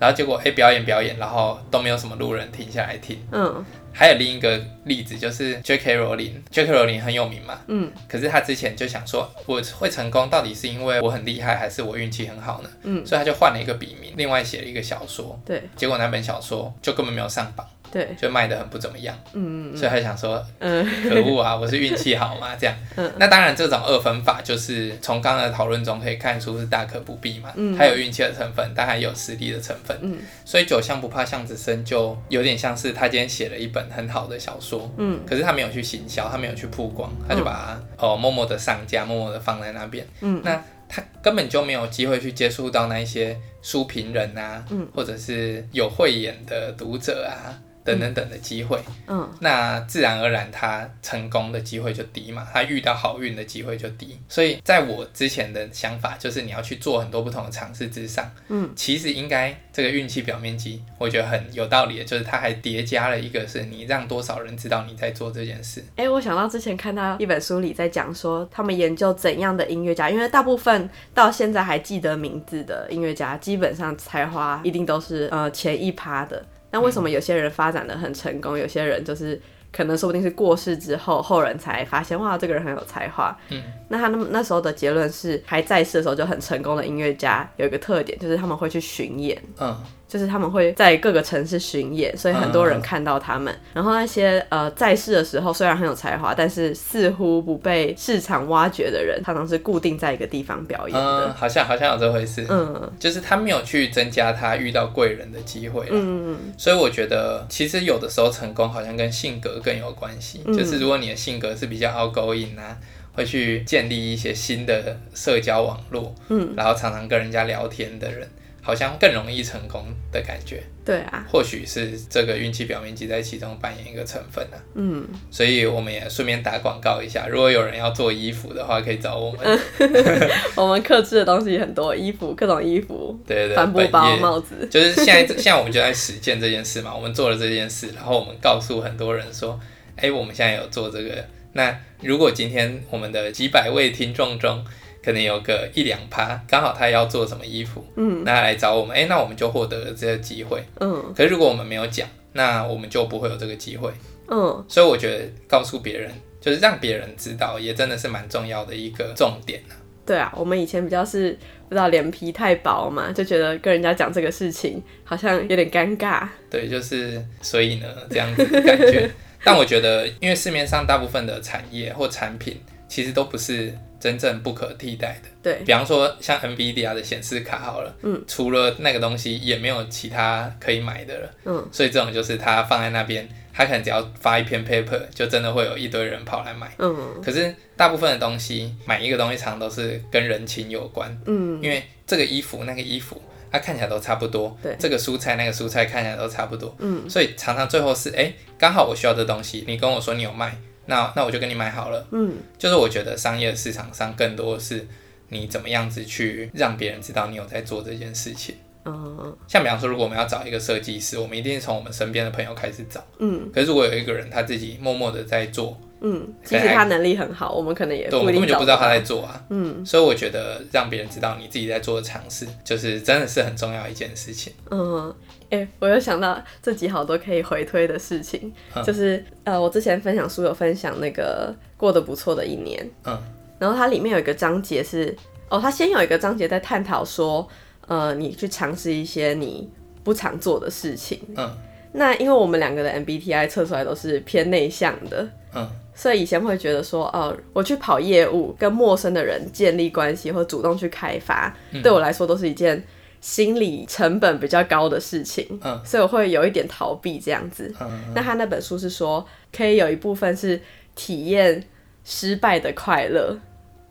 [0.00, 3.64] 然后结果哎、欸、表演表演，然后都没有什么路人停下来听，嗯。
[3.94, 5.94] 还有另一个例子，就是 J.K.
[5.94, 6.72] 罗琳，J.K.
[6.72, 12.70] 罗琳很有名嘛，嗯，可是他之前就想说，我会成功到底是因为我很厉害，还是我运气很好呢？
[12.82, 17.66] 嗯，所以他就换了一个笔名，另外写了一个小说，对，结果那本小说就根本没有上榜。
[17.94, 47.54] 对，就卖的很不怎么样，嗯嗯，所以他想说，嗯，可恶啊，我是运气好嘛，这样，嗯，那当然这种二分法就是从刚刚的讨论中可以看出是大可不必嘛，嗯，它有运气的成分，但还有实力的成分，嗯，所以酒香不怕巷子深，就有点像是他今天写了一本很好的小说，嗯，可是他没有去行销，他没有去曝光，他就把它哦默默的上架，默默的放在那边，嗯，那他根本就没有机会去接触到那一些书评人啊，嗯，或者是有慧眼的读者啊。
[47.84, 65.80] 等等等的机会，嗯，那自然而然他成功的机会就低嘛，他遇到好运的机会就低，所以在我之前的想法就是你要去做很多不同的尝试之上，嗯，其实应该这个运气表面积，我觉得很有道理的，就是它还叠加了一个是你让多少人知道你在做这件事。
[65.96, 76.42] 哎、欸，我想到之前看到一本书里在讲说，他们研究怎样的音乐家，因为大部分到现在还记得名字的音乐家，基本上才华一定都是呃前一趴的。
[76.74, 83.38] 那为什么有些人发展的很成功，有些人就是可能说不定是过世之后，后人才发现哇，这个人很有才华。
[83.50, 89.40] 嗯，那他那那时候的结论是，还在世的时候就很成功的音乐家有一个特点，就是他们会去巡演。
[89.60, 89.80] 嗯。
[90.14, 93.52] 就是他们会在各个城市巡演，所以很多人看到他们。
[93.52, 101.26] 嗯、然后那些呃在世的时候虽然很有才华，但是似乎不被市场挖掘的人，常常是固定在一个地方表演的。
[101.26, 102.46] 嗯、好像好像有这回事。
[102.48, 105.88] 嗯，就是他没有去增加他遇到贵人的机会。
[105.90, 110.42] 嗯，所以我觉得其实有的时候成功好像跟性格更有关系。
[110.44, 112.78] 嗯、就是如果你的性格是比较 outgoing 啊，
[113.14, 118.28] 会去建立一些新的社交网络，嗯，然后常常跟人家聊天的人。
[118.64, 124.64] 好像更容易成功的感觉，对啊，或许是这个运气表面积在其中扮演一个成分呢、啊。
[124.74, 129.60] 嗯，所以我们也顺便打广告一下，如果有人要做衣服的话，可以找我们。
[130.56, 136.94] 我们克制的东西很多，衣服各种衣服，对对对，帆布包、帽子，就是现在 现在我们就在实践这件事嘛。
[136.94, 139.60] 我们做了这件事，然后我们告诉很多人说，
[139.96, 141.22] 哎、欸，我们现在有做这个。
[141.52, 144.64] 那如果今天我们的几百位听众中，
[145.04, 151.12] 可能有个一两趴，刚好他要做什么衣服，嗯，那来找我们，哎、欸，那我们就获得了这个机会，嗯。
[151.14, 153.90] 可是如果我们没有讲，那我们就不会有这个机会，
[154.28, 154.64] 嗯。
[154.66, 159.62] 所以我觉得告诉别人，就是让别人知道，也真的是蛮重要的一个重点。
[160.06, 161.38] 对啊，我们以前比较是
[161.68, 166.26] 不知道脸皮太薄嘛，就觉得跟人家讲这个事情好像有点尴尬。
[166.48, 169.10] 对，就是所以呢，这样子的感觉。
[169.44, 173.70] 但我觉得，因为市面上大部分的产业或产品其实都不是。
[174.04, 175.30] 真正不可替代的。
[175.42, 193.18] 对，比方说像 NVIDIA 的显示卡好了，嗯，除了那个东西也没有其他可以买的了，嗯，所以这种就是它放在那边，它可能只要发一篇 paper，就真的会有一堆人跑来买，嗯，可是大部分的东西买一个东西常常都是跟人情有关，嗯，因为这个衣服那个衣服。
[193.50, 204.86] 它看起来都差不多，对，这个蔬菜那个蔬菜看起来都差不多，嗯，所以常常最后是，哎，刚好我需要这东西，你跟我说你有卖，那那我就跟你买好了，嗯，就是我觉得商业市场上更多是
[205.28, 215.78] 你怎么样子去让别人知道你有在做这件事情，嗯，像比方说，如果我们要找一个设计师，我们一定是从我们身边的朋友开始找，嗯，可是如果有一个人他自己默默的在做。
[216.06, 219.42] 嗯，其实他能力很好，我们可能也对，我们根本就不知道他在做啊。
[219.48, 224.52] 嗯，所以我觉得让别人知道你自己在做的尝试，就是真的是很重要一件事情。
[224.70, 225.08] 嗯，
[225.48, 233.18] 哎、欸，我又想到这集好多可以回推的事情，嗯、就是呃，我之前分享书有分享那个过得不错的一年，嗯，
[233.58, 235.16] 然后它里面有一个章节是，
[235.48, 237.48] 哦，它先有一个章节在探讨说，
[237.86, 239.70] 呃，你去尝试一些你
[240.02, 241.50] 不常做的事情，嗯，
[241.92, 245.66] 那因为我们两个的 MBTI 测出来都是偏内向的，嗯。
[245.94, 252.82] 所以以前会觉得说，哦，我去跑业务，跟陌生的人建立关系，或主动去开发，嗯、对我来说都是一件
[253.20, 255.46] 心理成本比较高的事情。
[255.62, 257.72] 嗯，所以我会有一点逃避这样子。
[257.80, 259.24] 嗯，那他那本书是说，
[259.56, 260.60] 可以有一部分是
[260.94, 261.64] 体验
[262.04, 263.38] 失败的快乐。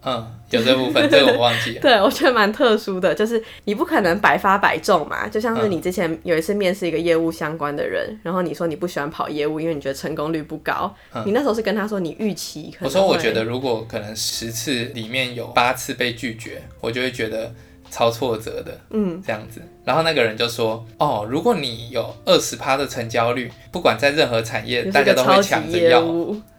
[0.05, 1.81] 嗯，有这部分， 这个我忘记了。
[1.81, 5.27] 对，我觉得蛮特殊的，就是你不可能百发百中嘛。
[5.27, 10.93] 就像是你之前有一次面试一个业务相关的人，嗯、然后你说你不喜欢跑业务，因为你觉得成功率不高。
[11.13, 12.85] 嗯、你那时候是跟他说你预期可能。
[12.85, 17.53] 我说我觉得如果可能十次里面有八次被拒绝，我就会觉得
[17.89, 18.77] 超挫折的。
[18.89, 19.61] 嗯，这样子。
[19.85, 26.03] 然后那个人就说：“哦，如果你有二十趴的成交率，不管在任何产业，大家都会抢着要。”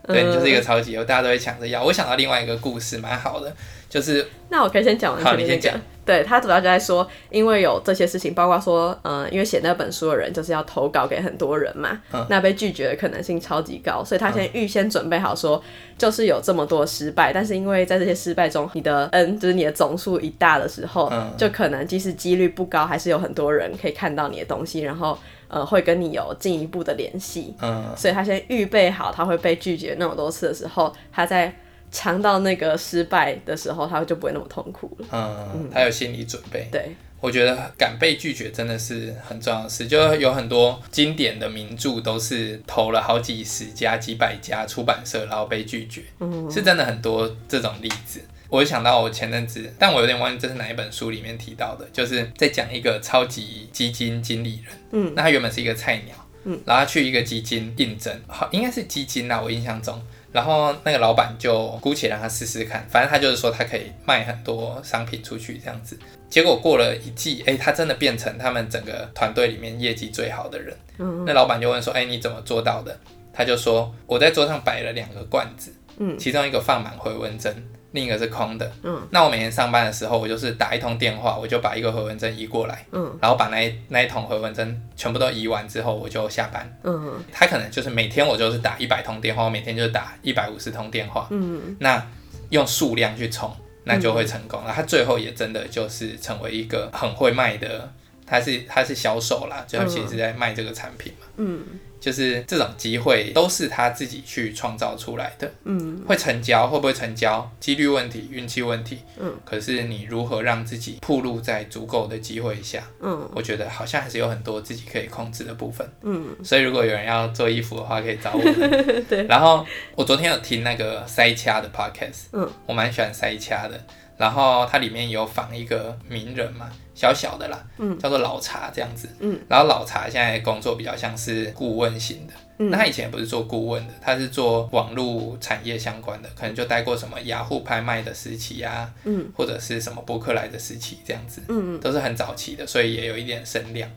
[0.06, 1.82] 对，你就是一个超级优，大家都会抢着要。
[1.82, 3.52] 我想到另外一个故事，蛮好的，
[3.88, 5.24] 就是那我可以先讲完。
[5.24, 5.74] 好，你先讲。
[6.04, 15.62] 对，他主要就在说，因为有这些事情，包括说，嗯，因为写那本书的人就是要投稿给很多人嘛，嗯、那被拒绝的可能性超级高，所以他先预先准备好说，
[15.96, 25.18] 就是有这么多失败，但是因为在这些失败中，你的 N 就是你的总数一大的时候，嗯、就可能即使几率不高，还是有很多人可以看到你的东西，然后。
[25.54, 31.54] 呃，会跟你有进一步的联系，嗯，所以他先预备好他会被拒绝那么多次的时候，他在
[31.92, 36.66] 尝到那个失败的时候，他就不会那么痛苦了，嗯，嗯，他有心理准备。
[36.72, 48.20] 对，我觉得敢被拒绝真的是很重要的事，就有很多经典的名著都是投了好几十家、几百家出版社，然后被拒绝，嗯，是真的很多这种例子。
[48.54, 56.14] 我就想到我前阵子，但我有点忘记这是哪一本书里面提到的，就是在讲一个超级基金经理人，嗯，那他原本是一个菜鸟，
[56.44, 65.98] 嗯，然后他去一个基金应征，好，应该是基金啦，我印象中，然后那个老板就姑且让他试试看，反正他就是说他可以卖很多商品出去这样子，
[66.30, 72.96] 结果过了一季，哎，他真的变成他们整个团队里面业绩最好的人，嗯，那老板就问说，哎，你怎么做到的？
[73.32, 77.52] 他就说我在桌上摆了两个罐子，嗯，其中一个放满回纹针。
[77.94, 92.04] 另一个是空的，嗯，那我每天上班的时候，我就是打一通电话，我就把一个回文针移过来，嗯，然后把那一那一桶回文针全部都移完之后，我就下班，嗯，他可能就是每天我就是打一百通电话，我每天就打一百五十通电话，嗯，那
[92.50, 93.54] 用数量去冲，
[93.84, 97.92] 那就会成功，那他最后也真的就是成为一个很会卖的，
[98.26, 101.62] 他是他是销售啦，就他其实是在卖这个产品嘛，嗯。
[102.04, 119.24] 就是这种机会都是他自己去创造出来的，嗯，会成交会不会成交，几率问题、运气问题，嗯，可是你如何让自己暴露在足够的机会下，嗯，我觉得好像还是有很多自己可以控制的部分，嗯，所以如果有人要做衣服的话，可以找我们， 对。
[119.26, 119.64] 然后
[119.94, 123.82] 我昨天有听那个塞掐的 podcast，嗯，我蛮喜欢塞掐的。
[124.16, 143.90] 然后它里面有访一个名人嘛，小小的啦，嗯，叫做老茶这样子，嗯，然后老茶现在工作比较像是顾问型的，嗯，那他以前也不是做顾问的，他是做网络产业相关的，可能就待过什么雅虎拍卖的时期啊，嗯，或者是什么博客来的时期这样子，嗯，都是很早期的，所以也有一点声量。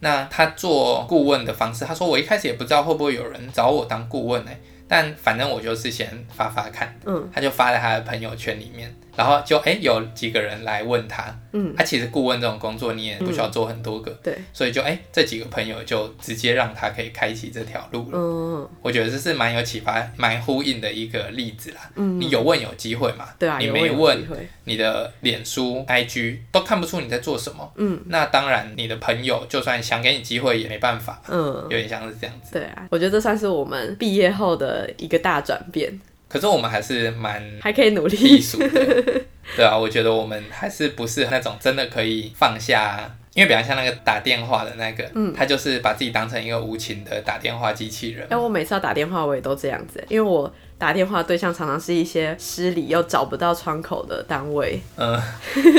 [0.00, 4.50] 那他做顾问的方式，他说我一开始也不知道会不会有人找我当顾问呢，
[4.86, 8.94] 但反正我就是先发发看，嗯，他就发在他的朋友圈里面。
[9.16, 18.18] 然后就哎，有几个人来问他，嗯，他、啊、其实顾问这种工作你也不需要做很多个，嗯、对，所以就哎，这几个朋友就直接让他可以开启这条路了。
[18.18, 21.90] 嗯，我觉得这是蛮有启发、蛮呼应的一个例子啦。
[21.96, 23.28] 嗯，你有问有机会嘛？
[23.38, 24.22] 对啊，你没问，
[24.64, 27.72] 你的脸书、IG 都看不出你在做什么。
[27.76, 31.22] 嗯，那当然，你的朋友就算想给你机会也没办法。
[31.28, 32.52] 嗯，有点像是这样子。
[32.52, 36.00] 对啊，我觉得这算是我们毕业后的一个大转变。
[36.34, 38.68] 可是我们还是蛮还可以努力避暑的，
[39.54, 48.26] 对啊，我觉得我们还是不是那种真的可以放下，因为比方像那个打电话的那个，嗯，他就是把自己当成一个无情的打电话机器人。
[48.30, 50.52] 哎，我每次要打电话，我也都这样子，因为我。
[50.84, 54.78] 打电话对象常常是一些失礼又找不到窗口的单位。
[54.96, 55.18] 嗯，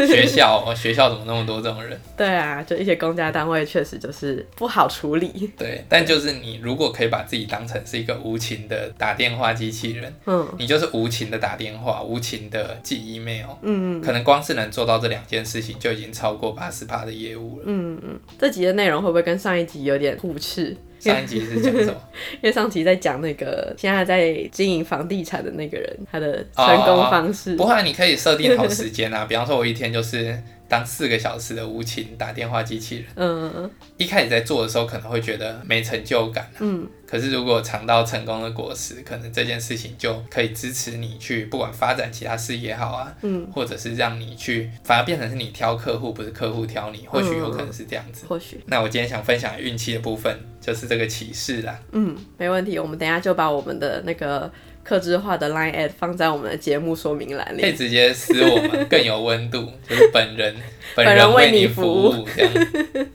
[0.07, 1.95] 学校，学校怎么那么多这种人？
[2.17, 5.27] 对啊，就一些公家单位确实就是不好处理。
[5.59, 17.65] 对，但就是你如果可以把自己当成是一个无情的打电话机器人，嗯，你就是无情的打电话，无情的寄 email，嗯，可能光是能做到这两件事情就已经超过八十趴的业务了。
[17.67, 20.75] 嗯嗯，这集的内容会不会跟上一集有点互斥？
[21.11, 22.01] 上一集是讲什么？
[22.41, 27.53] 因为上集在讲那个现在在经营房地产的那个人，他的成功方式。
[27.53, 29.25] 哦、不会，你可以设定好时间啊。
[29.25, 30.37] 比方说，我一天就是。
[30.67, 48.59] 当四个小时的无情打电话机器人，嗯嗯嗯，一开始在做的时候可能会觉得没成就感，嗯，可是如果尝到成功的果实，可能这件事情就可以支持你去不管发展其他事业好啊，嗯，或者是让你去反而变成是你挑客户，不是客户挑你，或许有可能是这样子，或许。
[48.65, 54.51] 那我今天想分享运气的部分就是这个启示啦，嗯，没问题，我们等一下就把我们的那个。
[54.85, 60.55] 客制化的 Line ad 放在我们的节目说明栏里，可以直接私我们更有温度， 就是本人
[60.95, 62.53] 本人为你服务这样。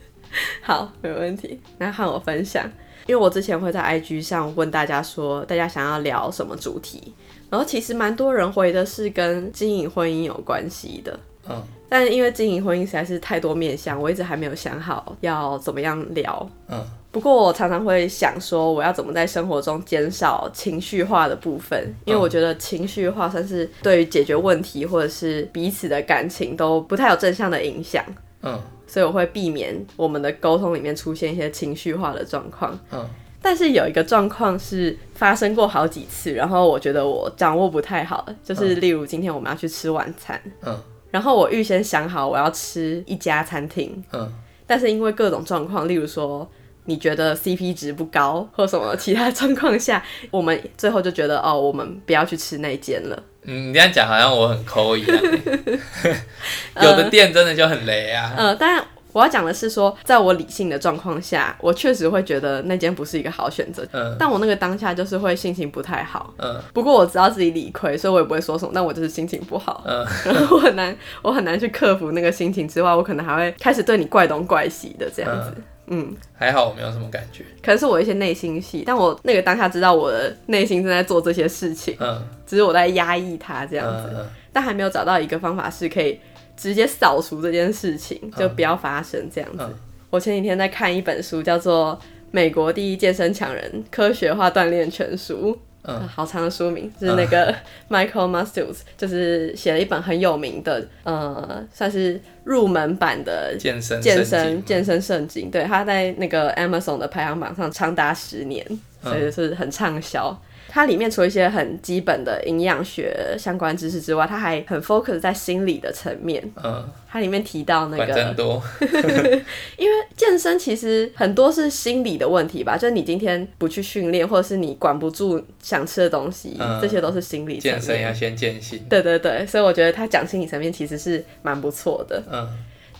[0.61, 1.57] 好，没问题。
[1.77, 2.69] 那和我分享，
[3.07, 7.13] 因为我之前会在 IG 上问大家说，大家想要聊什么主题，
[7.49, 11.17] 然后其实蛮多人回的是跟经营婚姻有关系的。
[11.49, 16.49] 嗯，但因为经营婚姻实在是太多面向，我一直还没有想好要怎么样聊。
[16.67, 16.85] 嗯。
[17.11, 21.93] 不过我常常会想说，我要怎么在生活中减少情绪化的部分？
[22.05, 28.01] 因为我觉得情绪化算是对于解决问题或者是彼此的感情都不太有正向的影响。
[28.43, 32.79] 嗯，所以我会避免我们的沟通里面出现一些情绪化的状况。
[32.93, 33.05] 嗯，
[33.41, 40.41] 但是有一个状况是发生过好几次，然后我觉得我掌握不太好，就是例如今天我们要去吃晚餐。
[40.65, 44.01] 嗯，然后我预先想好我要吃一家餐厅。
[44.13, 44.31] 嗯，
[44.65, 46.49] 但是因为各种状况，例如说。
[46.85, 53.23] 你觉得 CP 值不高，或什么其他状况下， 我们最后就觉得哦，我们不要去吃那间了。
[53.43, 55.17] 嗯，你这样讲好像我很抠一样。
[56.81, 58.33] 有的店真的就很雷啊。
[58.37, 63.85] 呃，当然我要讲的是说，在我理性的状况下，我确实会觉得那间不是一个好选择。
[63.91, 64.15] 嗯。
[64.19, 66.33] 但我那个当下就是会心情不太好。
[66.37, 66.59] 嗯。
[66.73, 68.71] 不过我知道自己理亏，所以我也不会说什么。
[68.73, 69.83] 但我就是心情不好。
[69.87, 70.05] 嗯。
[70.25, 75.51] 然 后我很难，我很难去克服那个心情之外，我可能还会开始对你怪东怪西的这样子。
[75.55, 75.63] 嗯
[75.93, 86.17] 嗯，还好我没有什么感觉，可能是我一些内心戏，但我那个当下知道我的内心正在做这些事情，嗯，只是我在压抑它这样子，嗯嗯、但还没有找到一个方法是可以
[86.55, 89.67] 直接扫除这件事情，就不要发生这样子。
[90.09, 91.99] 我前几天在看一本书，叫做
[92.31, 95.53] 《美国第一健身强人：科学化锻炼全书》。
[95.83, 97.53] 嗯，好长的书名，就是那个
[97.89, 105.49] Michael Masters，就是写了一本很有名的，呃，算是入门版的健身健身健身圣经。
[105.49, 108.65] 对，他在那个 Amazon 的排行榜上长达十年，
[109.01, 110.39] 所以就是很畅销。
[110.73, 116.41] 它里面除了一些很基本的营养学相关知识之外，它还很 focus 在心理的层面。
[116.63, 118.63] 嗯，它里面提到那个，多，
[119.75, 127.57] 因为健身其实很多是心理的问题吧，就是你今天不去训练，或者是你管不住想吃的东西，嗯、这些都是心理。
[127.57, 128.81] 健身要先健心。
[128.89, 132.23] 对对对，所以我觉得他讲心理层面其实是蛮不错的。
[132.31, 132.47] 嗯。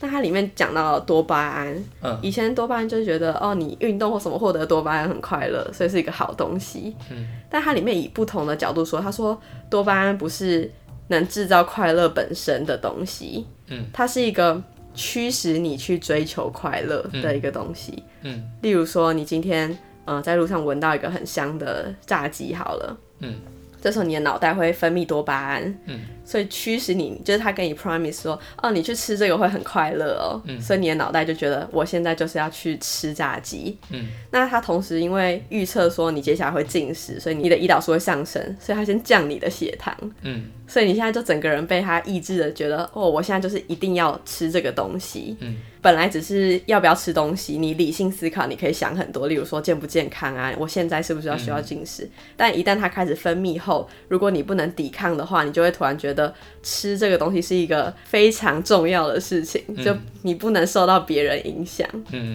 [0.01, 6.95] 那它里面讲到多巴胺，嗯，以前多巴胺就是觉得哦，你运动或什么获得多巴胺很快乐，所以是一个好东西。
[7.11, 10.69] 嗯，但它里面以不同的角度说，他说多巴胺不是
[11.09, 14.61] 能制造快乐本身的东西，嗯，它是一个
[14.95, 18.03] 驱使你去追求快乐的一个东西。
[18.23, 23.35] 嗯，嗯，例如说你今天呃在路上闻到一个很香的炸鸡，好了，嗯，
[23.81, 25.99] 这时候你的脑袋会分泌多巴胺，嗯。
[26.23, 30.39] 所以驱使你，就是他跟你 promise 说，哦，你去吃这个会很快乐哦。
[30.45, 30.61] 嗯。
[30.61, 33.77] 所以你的脑袋就觉得，我现在就是要去吃炸鸡。
[33.89, 34.07] 嗯。
[34.29, 39.93] 那他同时因为预测说你接下来会进食，所以你的胰岛素会上升，所以他先降你的血糖。
[40.21, 40.43] 嗯。
[40.67, 45.35] 所以你现在就整个人被他抑制的，觉得哦，我现在就是一定要吃这个东西。
[45.41, 45.57] 嗯。
[45.81, 52.03] 本来只是要不要吃东西，你理性思考，你可以想很多，例如说健不健康啊，我现在是不是要需要进食？
[52.03, 52.09] 嗯。
[52.37, 56.33] 但一旦它开始分泌后，如果你不能抵抗的话，你就会突然觉得。
[56.63, 59.91] 吃这个东西是一个非常重要的事情，嗯、就
[60.21, 61.89] 你不能受到别人影响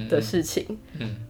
[0.09, 0.67] 的事情，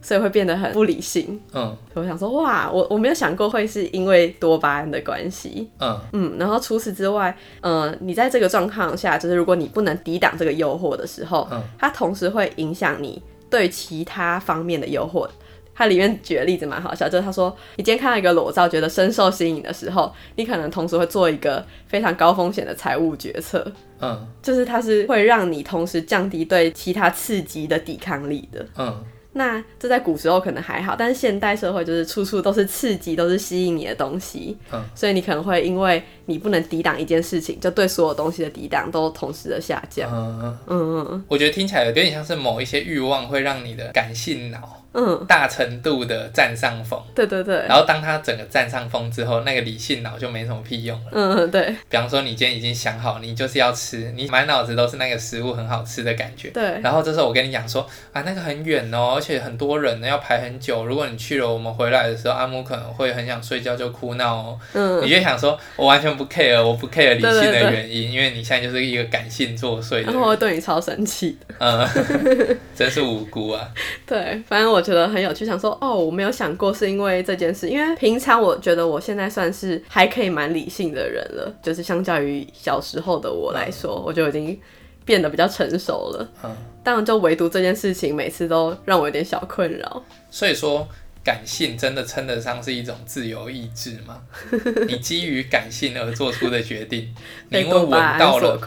[0.01, 5.99] 所以会变得很不理性，嗯，我想说，哇，我我没有想过会是因为多巴胺的关系，嗯。
[6.13, 15.27] 嗯，然后除此之外，嗯、呃，你在这个状况下，就是如果你不能抵挡这个诱惑的时候，嗯，它同时会影响你对其他方面的诱惑。
[15.73, 23.71] 它里面举的例子蛮好笑，就是他说，你今天看到一个裸照，觉得深受吸引的时候，你可能同时会做一个非常高风险的财务决策。
[24.01, 28.65] 嗯，就是它是会让你同时降低对其他刺激的抵抗力的。
[28.77, 29.03] 嗯。
[29.37, 40.11] 那这在古时候可能还好，但是现代社会就是处处都是刺激，都是吸引你的东西，嗯，所以你可能会因为你不能抵挡一件事情，就对所有东西的抵挡都同时的下降。
[40.11, 44.83] 嗯嗯嗯嗯，我觉得听起来有点像是某一些欲望会让你的感性脑。
[44.99, 47.55] 嗯，大程度的占上风，对对对。
[47.67, 51.11] 然后当他整个占上风之后，那个理性脑就没什么屁用了。
[51.11, 51.67] 嗯，对。
[51.87, 56.49] 比方说，你今天已经想好，你就是要吃，你满脑子都是那个食物很好吃的感觉。
[56.49, 56.63] 对。
[56.81, 60.83] 然后这时候我跟你讲说，啊，那个很远哦，而且很多人呢，要排很久。
[60.83, 64.59] 如果你去了，我们回来的时候，阿姆可能会很想睡觉就哭闹哦。
[64.73, 65.05] 嗯。
[65.05, 70.03] 你就想说，我完全不 care，我不 care 理性的原因，对对对，因为你现在就是一个感性作祟。
[70.03, 71.37] 然后我会对你超生气。
[71.59, 71.87] 嗯，
[72.75, 73.69] 真是无辜啊。
[74.07, 75.77] 对，反正我觉得很有趣，想说。
[75.81, 84.57] 哦，我没有想过是因为这件事，因为平常我觉得我现在算是还可以蛮理性的人了，就是相较于小时候的我来说，嗯、我就已经
[85.03, 86.29] 变得比较成熟了。
[86.43, 90.01] 嗯，当然就唯独这件事情，每次都让我有点小困扰。
[90.31, 90.87] 所以说，
[91.21, 94.21] 感性真的称得上是一种自由意志吗？
[94.87, 97.13] 你基于感性而做出的决定，
[97.49, 98.57] 你因为闻到了，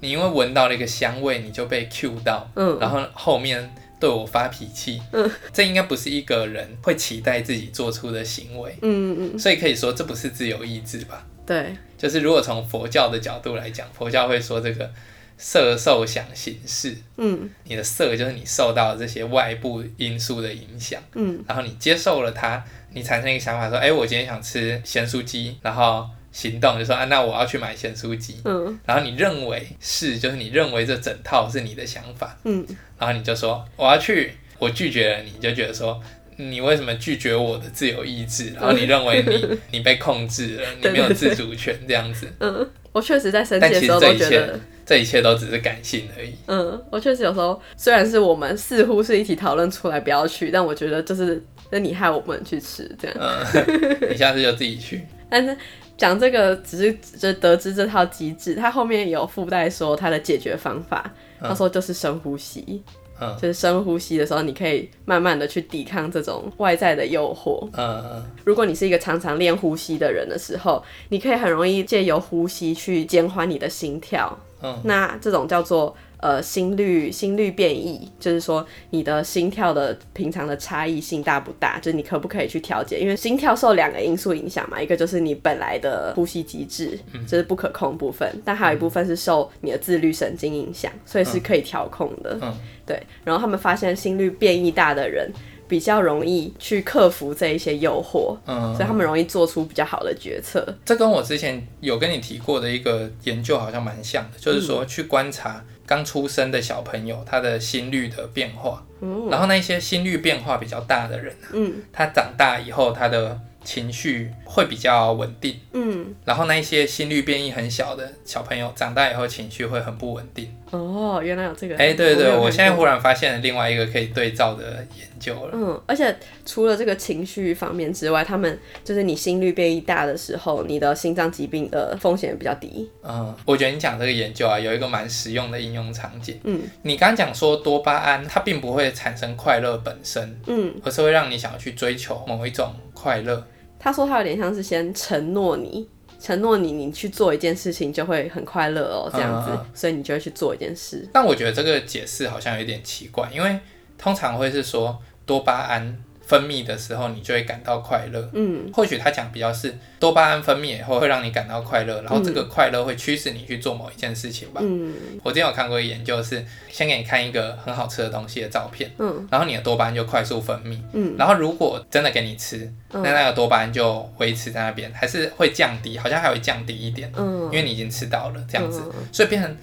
[0.00, 3.74] 你因为闻到了一个香味，你就被 cue 到，嗯，然后后面。
[4.04, 11.26] 对我发脾气，嗯，这应该不是一个人会期待自己做出的行为，嗯嗯，所以可以说这不是自由意志吧？
[11.46, 14.92] 对，就是如果从佛教的角度来讲，佛教会说这个
[15.38, 26.06] 色受想行识，嗯，你的色就是你受到这些外部因素的影响，嗯，然后你接受了它，你产生一个想法说，哎，我今天想吃咸酥鸡，然后。
[26.34, 28.40] 行动就说啊，那我要去买咸酥鸡。
[28.44, 32.36] 嗯，然后你认为是，就是你认为这整套是你的想法。
[32.42, 32.66] 嗯，
[32.98, 36.02] 然后你就说我要去，我拒绝了你，你就觉得说
[36.36, 38.52] 你为什么拒绝我的自由意志？
[38.54, 42.26] 然后你认为你 你被控制了，你没有自主权这样子。
[42.40, 46.34] 嗯，我确实在生气的时候都觉得这一切都只是感性而已。
[46.48, 53.16] 嗯，我确实有时候虽然是我们似乎是一起讨论出来不要去，但我觉得就是那你害我不能去吃这样。
[53.20, 55.06] 嗯，你下次就自己去。
[55.30, 55.56] 但是。
[55.96, 61.10] 讲这个只是就得知这套机制，他后面有附带说他的解决方法。
[61.40, 62.82] 他、嗯、说就是深呼吸，
[63.20, 67.68] 嗯、就是深呼吸的时候，你可以慢慢的去抵抗这种外在的诱惑。
[67.76, 74.38] 嗯、如果你是一个常常练呼吸的人的时候，你可以很容易借由呼吸去减缓你的心跳。
[74.62, 75.94] 嗯、那这种叫做。
[76.18, 81.78] 呃，心率心率变异，就是说你的心跳的平常的差异性大不大？
[81.80, 82.98] 就是你可不可以去调节？
[82.98, 92.38] 因为心跳受两个因素影响嘛，一个就是你本来的呼吸机制，就是不可控部分，嗯、但还有一部分是受你的自律神经影响，所以是可以调控的。
[92.40, 92.56] 嗯、
[92.86, 93.02] 对。
[93.22, 95.30] 然后他们发现心率变异大的人
[95.68, 100.66] 比较容易去克服这一些诱惑，嗯，所以他们容易做出比较好的决策。
[100.86, 105.62] 这跟我之前有跟你提过的一个研究好像蛮像的，就是说去观察。
[105.86, 120.54] 刚出生的小朋友，他的心率的变化，嗯、然后那些心率变化比较大的人，啊，嗯，他长大以后，他的情绪会比较稳定，嗯，然后那一些心率变异很小的小朋友，长大以后情绪会很不稳定。
[120.70, 121.76] 哦，原来有这个。
[121.76, 125.50] 哎，对对，我现在忽然发现了另外一个可以对照的研究了。
[125.52, 132.90] 嗯，而且除了这个情绪方面之外，他们就是你心率变异大的时候，你的心脏疾病的风险比较低。
[133.02, 136.40] 嗯，我觉得你讲这个研究啊，有一个蛮实用的应用场景。
[136.42, 143.46] 嗯，你刚刚讲说多巴胺它并不会产生快乐本身，嗯，而是会让你想要去追求某一种快乐。
[143.84, 145.86] 他说他有点像是先承诺你。
[146.18, 151.06] 承诺你，你去做一件事情就会很快乐哦，这样子，嗯、所以你就会去做一件事。
[151.12, 153.58] 但我觉得这个解释好像有点奇怪，因为
[153.98, 156.02] 通常会是说多巴胺。
[156.26, 158.30] 分泌的时候，你就会感到快乐。
[158.32, 164.60] 嗯，或许他讲比较是多巴胺分泌以后会让你感到快乐，然后这个快乐会驱使你去做某一件事情吧。
[164.64, 179.56] 嗯，我之前有看过一个研究是，先给你看一个很好吃的东西的照片，嗯，然后你的多巴胺就快速分泌，嗯，然后如果真的给你吃，那那个多巴胺就维持在那边，还是会降低，好像还会降低一点，嗯，因为你已经吃到了这样子，所以变成。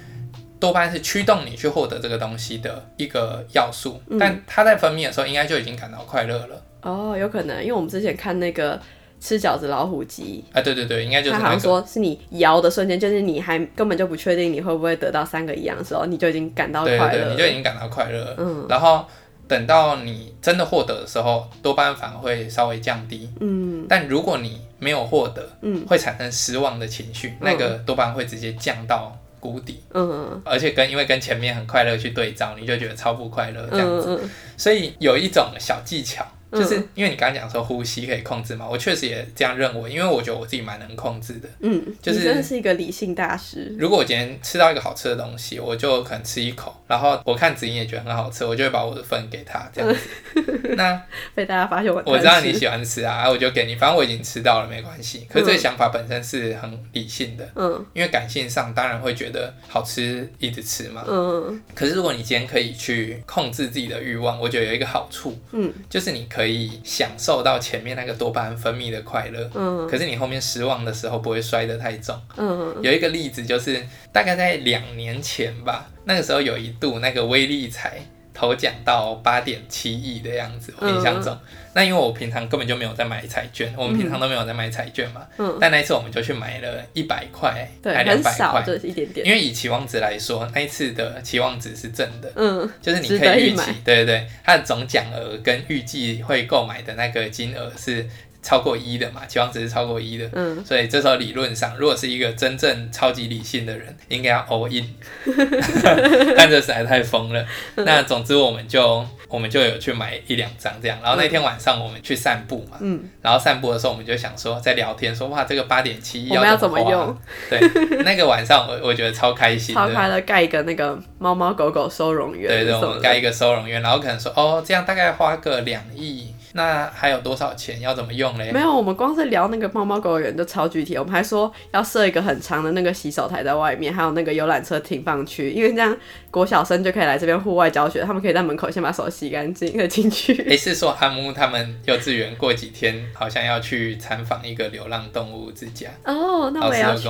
[0.61, 6.61] 多巴胺是驱动你去获得这个东西的一个要素，嗯、但它在分泌的时候，应该就已经感到快乐了。
[6.83, 8.79] 哦，有可能，因为我们之前看那个
[9.19, 18.35] 吃饺子老虎机，啊，对对对，应该就是、那个、他好像说是你摇的瞬间，就是你还根本就不确定你会不会得到三个一样的时候，你就已经感到快乐，对对对，你就已经感到快乐。
[18.37, 19.03] 嗯，然后
[19.47, 23.27] 等到你真的获得的时候，多巴胺反而会稍微降低。
[23.39, 29.17] 嗯，但如果你没有获得，嗯，会产生失望的情绪，嗯、那个多巴胺会直接降到。
[29.41, 34.21] 谷底，嗯，而且跟因为跟前面很快乐去对照，你就觉得超不快乐这样子，
[34.55, 41.47] 所以有一种小技巧，就是因为你刚刚讲说呼吸可以控制嘛，我确实也这样认为，因为我觉得我自己蛮能控制的。
[41.61, 43.73] 嗯，就是真的是一个理性大师。
[43.79, 49.99] 如果我今天吃到一个好吃的东西，我就可能吃一口，然后我看子英也觉得很好吃，我就会把我的份给他这样子。
[50.35, 51.01] 嗯、那
[51.33, 55.25] 被大家发现我我知道你喜欢吃啊，我就给你，反正我已经吃到了，没关系。
[55.29, 61.61] 可是这个想法本身是很理性的，嗯，因为感性上当然会觉得好吃，一直吃嘛，嗯。
[61.73, 69.87] 可是如果你今天可以去控制自己的欲望，我觉得有一个好处，嗯，就是你可以享受到前面那个多巴胺分泌的快乐，嗯。
[69.87, 72.75] 可是你后面失望的时候不会摔得太重，嗯。
[72.81, 73.81] 有一个例子就是
[74.11, 77.99] 大概在两年前吧，那个时候有一度那个威力才。
[78.33, 81.31] 头奖到八点七亿的样子，我印象中。
[81.33, 81.39] 嗯、
[81.73, 85.25] 那因为我平常根本就没有在买彩券，我们平常都没有在买彩券嘛。
[85.37, 85.57] 嗯。
[85.59, 89.25] 但那一次我们就去买了一百块，对，还两百块，对，一点点。
[89.25, 92.31] 因为以期望值来说，那一次的期望值是正的。
[92.35, 92.69] 嗯。
[92.81, 98.07] 就是你可以预期，对对对，它的总奖额跟预计会购买的那个金额是。
[98.43, 104.83] 超过一的嘛，期望值是超过一的，嗯，所以这时候理论上，如果是一个真正超级理性的人，应该要 all in，
[106.35, 107.45] 但这实在太疯了。
[107.75, 117.17] 嗯、那总之我们就我们就有去买一两张这样，然后那天晚上我们去散步嘛，嗯，然后散步的时候我们就想说在聊天说哇这个八点七亿要怎么用？
[117.49, 117.59] 对，
[118.03, 126.33] 那个晚上我我觉得超开心，超快乐，盖一个那个猫猫狗狗收容院，对对，我们盖一个收容院，然后可能说哦这样大概花个两亿。
[126.53, 127.79] 那还有多少钱？
[127.81, 128.51] 要怎么用嘞？
[128.51, 130.97] 没有，我们光是聊那个猫猫狗狗园就超具体。
[130.97, 135.95] 我们还说要设一个很长的那个洗手台在外面，还有那个游览车停放区，因为这样
[136.29, 140.33] 国小生就可以来这边户外教学，他们可以在门口先把手洗干净再进去。
[140.49, 147.09] 诶，是说阿木他们幼稚园过几天好像要去参访一个流浪动物之家哦，那我也要去。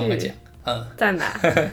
[0.63, 1.25] 嗯，在哪？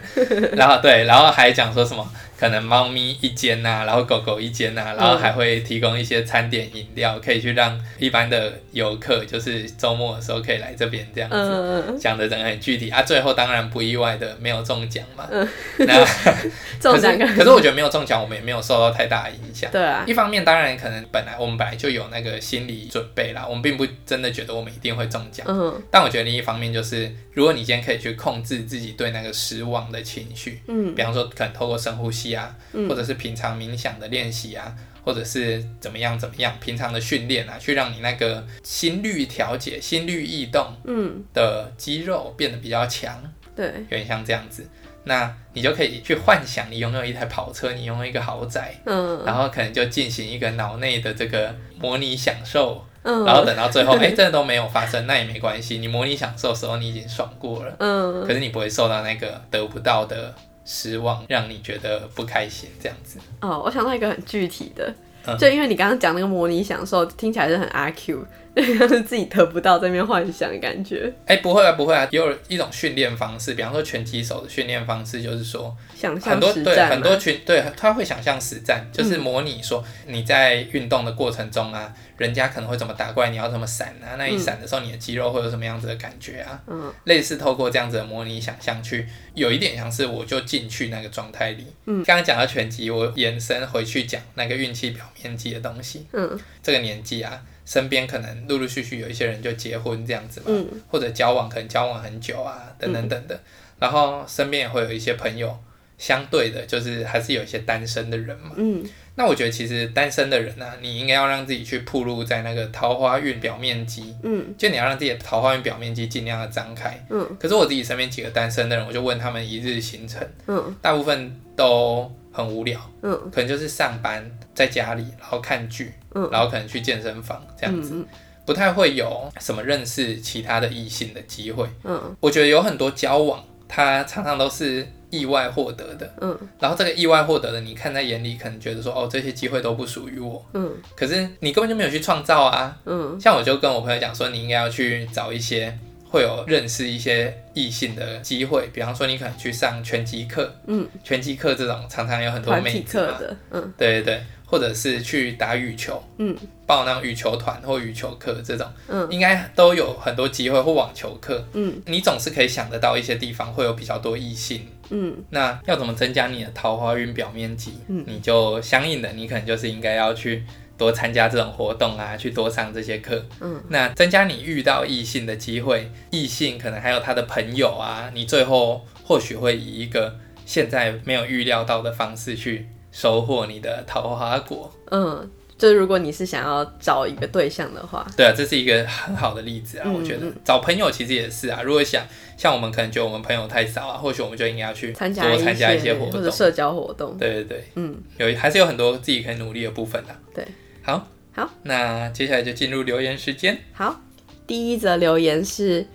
[0.56, 2.10] 然后对，然后还讲说什么？
[2.38, 12.90] 可能猫咪一间呐、啊，然后狗狗一间呐、啊，然后还会提供一些餐点饮料，可以去让一般的游客，就是周末的时候可以来这边这样子，讲的真的很具体。
[12.90, 13.02] 啊。
[13.02, 16.04] 最后当然不意外的没有中奖嘛，嗯、那
[16.78, 19.70] 中奖可是我觉得没有中奖，我们也没有受到太大的影响。
[19.72, 25.46] 对啊，一方面当然可能本来我们本来就有那个心理准备啦，我们并不真的觉得我们一定会中奖。
[25.48, 32.54] 嗯，但我觉得另一方面就是，如果你今天可以去控制自己对那个失望的情绪，嗯，比方说可能透过深呼吸啊，
[32.88, 34.74] 或者是平常冥想的练习啊，
[35.04, 43.22] 或者是怎么样怎么样，平常的训练啊，去让你那个心率调节、心率异动，嗯，的肌肉变得比较强，
[43.56, 44.66] 对，有点像这样子，
[45.04, 60.34] 那你就可以去幻想你拥有一台跑车，你拥有一个豪宅，嗯，然后可能就进行一个脑内的这个模拟享受，嗯，然后等到最后， 哎，真的都没有发生，那也没关系，你模拟享受的时候你已经爽过了，嗯，可是你不会受到那个得不到的。
[60.70, 63.62] 失望让你觉得不开心，这样子哦。
[63.64, 64.94] 我想到一个很具体的，
[65.24, 68.22] 嗯、就因为你刚刚讲那个模拟享受，听起来是很阿 Q，
[68.54, 71.12] 就 是自己得不到这边幻想的感觉。
[71.26, 81.92] 哎、欸，不会啊，不会啊，也有一种训练方式，比方说拳击手的训练方式，就是说想象很多对很多群对他会想象实战，就是模拟说你在运动的过程中啊。
[82.18, 84.18] 人家可能会怎么打怪，你要怎么闪啊？
[84.18, 86.60] 那一闪的时候，你的肌肉会有什么样子的感觉啊？
[86.66, 91.64] 嗯，类似透过这样子的模拟想象去，有一点像是我就进去那个状态里。
[91.86, 96.08] 嗯，刚刚讲到拳击，我延伸回去讲那个运气表面积的东西。
[96.12, 103.40] 嗯，这个年纪啊，身边可能陆陆续续有一些人就结婚这样子嘛，嗯，或者交往可能交往很久啊，等等等等的，
[103.78, 105.54] 然后身边也会有一些朋友。
[105.98, 108.52] 相对的，就是还是有一些单身的人嘛。
[108.56, 108.84] 嗯，
[109.16, 114.14] 那我觉得其实单身的人呢、啊，你应该要让自己去暴露在那个桃花运表面积。
[114.22, 117.04] 嗯，就你要让自己的桃花运表面积尽量的张开。
[117.10, 120.24] 嗯，可是我自己身边几个单身的人，我就问他们一日行程。
[120.46, 122.08] 嗯，大部分都
[122.44, 122.80] 很无聊。
[123.02, 124.24] 嗯，可能就是上班
[124.54, 125.92] 在家里，然后看剧。
[126.14, 128.06] 嗯，然后可能去健身房这样子，嗯、
[128.46, 131.68] 不太会有什么认识其他的异性的机会。
[131.84, 134.86] 嗯，我觉得有很多交往，它常常都是。
[135.10, 145.74] 意外获得的，嗯，然后这个意外获得的，你看在眼里，可能觉得说，哦，这些机会都不属于我，嗯，可是你根本就没有去创造啊，嗯，像我就跟我朋友讲说，你应该要去找一些
[146.08, 153.18] 会有认识一些异性的机会，比方说你可能去上拳击课，嗯，拳击课这种常常有很多妹子嘛，
[153.50, 154.22] 嗯，对对对。
[154.50, 156.34] 或者是去打羽球，嗯，
[156.64, 167.74] 报那种羽球团或羽球课这种，嗯，应该都有很多机会或网球课，嗯，你总是可以想得到一些地方会有比较多异性，嗯，那要怎么增加你的桃花运表面积？
[167.88, 170.42] 嗯，你就相应的，你可能就是应该要去
[170.78, 180.16] 多参加这种活动啊，去多上这些课，嗯，那增加你遇到异性的机会，异性可能还有他的朋友啊，你最后或许会以一个
[180.46, 182.68] 现在没有预料到的方式去。
[182.90, 189.84] 收获你的桃花果，嗯，就是如果你是想要找一个对象的话，对啊，这是一个很好的例子啊。
[189.86, 191.60] 嗯、我觉得找朋友其实也是啊。
[191.62, 192.02] 如果想
[192.36, 194.98] 像我们可能觉得我们朋友太少啊，或许我们就应该要去多
[195.36, 197.16] 参加一些活动或者社交活动。
[197.18, 200.18] 对对对，嗯，有还是有很多自己可以努力的部分的、啊。
[200.34, 200.44] 对，
[200.88, 203.58] 好，好，那接下来就进入留言时间。
[203.74, 204.00] 好，
[204.46, 205.86] 第一则留言是：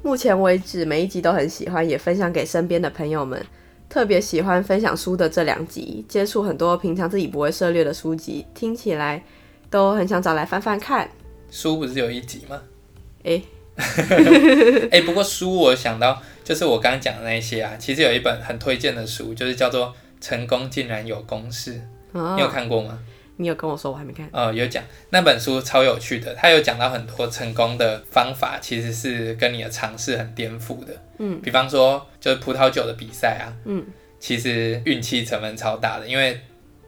[0.00, 3.44] 目前为止每一集都很喜欢，也分享给身边的朋友们。
[3.88, 9.20] 特别喜欢分享书的这两集，接触很多平常自己不会涉猎的书籍，听起来
[9.70, 11.10] 都很想找来翻翻看。
[11.50, 12.62] 书不是有一集吗？
[13.24, 13.42] 哎、
[13.74, 19.88] 欸欸，不过书我想到就是我刚刚讲的那些啊，其实有一本很推荐的书，就是叫做
[20.20, 21.74] 《成功竟然有公式》，
[22.12, 23.00] 哦，你有看过吗？
[23.40, 24.28] 你有跟我说，我还没看。
[24.32, 30.92] 呃，有讲那本书超有趣的，他有讲到很多成功的方法，其实是跟你的尝试很颠覆的。
[31.18, 33.86] 嗯，比方说就是葡萄酒的比赛啊，嗯，
[34.18, 36.38] 其实运气成分超大的，因为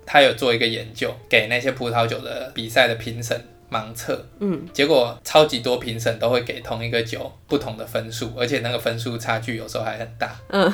[0.05, 3.41] 他有做一个研究，给那些葡萄酒的比赛的评审
[3.71, 10.37] 盲测，嗯，结果超级多评审都会给同一个酒不同的分数，而且那个分数差距有时候还很大。
[10.49, 10.73] 嗯，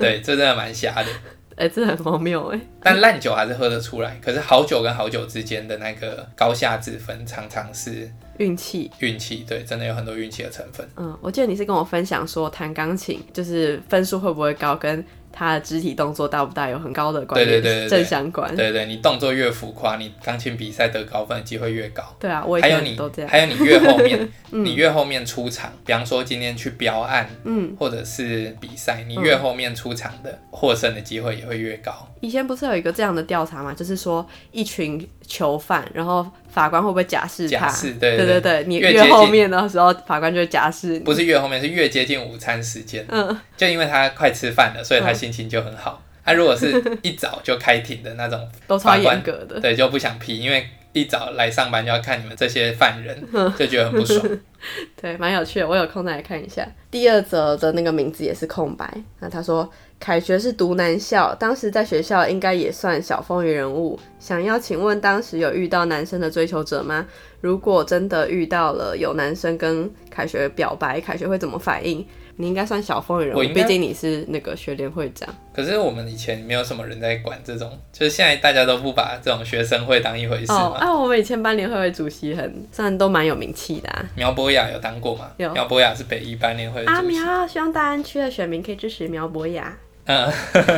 [0.00, 1.06] 对，这真的蛮瞎的。
[1.62, 2.60] 哎、欸，这很荒谬哎！
[2.82, 8.90] 但烂酒还是喝得出来，可是好酒跟好酒之间的那个高下之分，常常是运气。
[8.98, 10.84] 运气，对，真的有很多运气的成分。
[10.96, 18.48] 嗯，我记得你是跟我分享说，弹钢琴就是分数会不会高，跟他的肢体动作大不大有很高的关系，对对对，正相关。
[18.54, 22.04] 对，对对，你动作越浮夸，你钢琴比赛得高分的机会越高。
[22.20, 23.30] 对啊，我也还有你都这样。
[23.30, 32.06] 还有你越后面， 你越后面出场，比方说今天去标案，嗯，或者是比赛，你越后面出场的获胜的机会也会越高。
[32.20, 33.72] 以前不是有一个这样的调查吗？
[33.74, 37.66] 就是说一群囚犯，然后法官会不会假释他？
[37.66, 41.00] 假释，对对对对，你越后面的时候，法官就会假释。
[41.00, 43.02] 不是越后面，是越接近午餐时间。
[43.08, 46.02] 嗯，就因为他快吃饭了，所以他心情就很好。
[46.22, 53.18] 他、嗯啊、如果是一早就开庭的那种， 都超严格的，对，就不想批，因为一早来上班就要看你们这些犯人，
[53.56, 54.20] 就觉得很不爽。
[55.00, 56.68] 对，蛮有趣的，我有空再来看一下。
[56.90, 58.86] 第二则的那个名字也是空白，
[59.20, 59.66] 那他说。
[60.02, 63.96] 凯学是读男校，当时在学校应该也算小风云人物。
[64.18, 67.06] 想要请问，当时有遇到男生的追求者吗？
[67.40, 72.04] 如果真的遇到了，有男生跟凯学表白，凯学会怎么反应？
[72.34, 75.28] 你应该算小风云人物，毕竟你是那个学联会长。
[75.54, 80.62] 可是我们以前没有什么人在管这种，就是现在大家都不把这种学生会当一回事嘛。
[80.62, 84.04] 哦，啊，我们以前班联会会主席很，算都蛮有名气的啊。
[84.16, 85.30] 苗博雅有当过吗？
[85.36, 85.52] 有。
[85.52, 86.96] 苗博雅是北一班联会的主席。
[86.96, 89.78] 阿苗，希望大安区的选民可以支持苗博雅。
[90.06, 90.32] 嗯，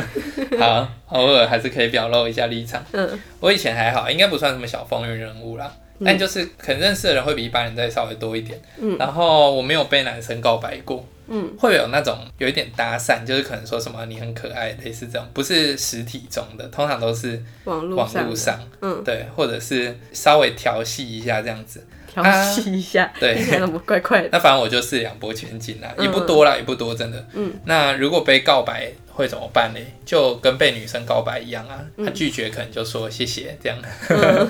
[0.59, 2.83] 好，偶尔还是可以表露一下立场。
[2.91, 8.61] 嗯，我以前还好，应该不算什么小风云人物啦，嗯、但就是可能认识的人会比一般人再稍微多一点。
[8.77, 11.05] 嗯，然后我没有被男生告白过。
[11.27, 18.59] 嗯，会有那种有一点搭讪，就是可能说什么你很可爱，类似这种，不是实体中的，通常都是网络网络上。
[18.81, 21.83] 嗯，对，或者是稍微调戏一下这样子。
[22.23, 24.29] 调戏一下，啊、对，那么怪怪的。
[24.33, 27.27] 那反正我就是两波前进啦，也不多啦，也不多，真的。
[27.33, 29.79] 嗯，那如果被告白会怎么办呢？
[30.05, 33.77] 就跟被女生告白一样啊，他拒绝可能就说谢谢这样。
[34.09, 34.49] 嗯、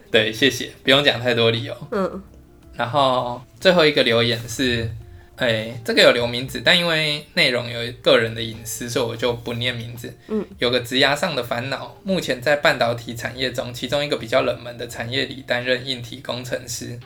[0.10, 1.76] 对，谢谢，不用讲太多理由。
[1.92, 2.22] 嗯，
[2.74, 4.90] 然后最后一个留言是。
[5.38, 10.12] 哎、欸，这个有留名字，但因为内容有个人的隐私，所以我就不念名字。
[10.26, 16.98] 嗯，有个职涯上的烦恼，目前在半导体产业中，其中一个比较冷门的产业里担任硬体工程师。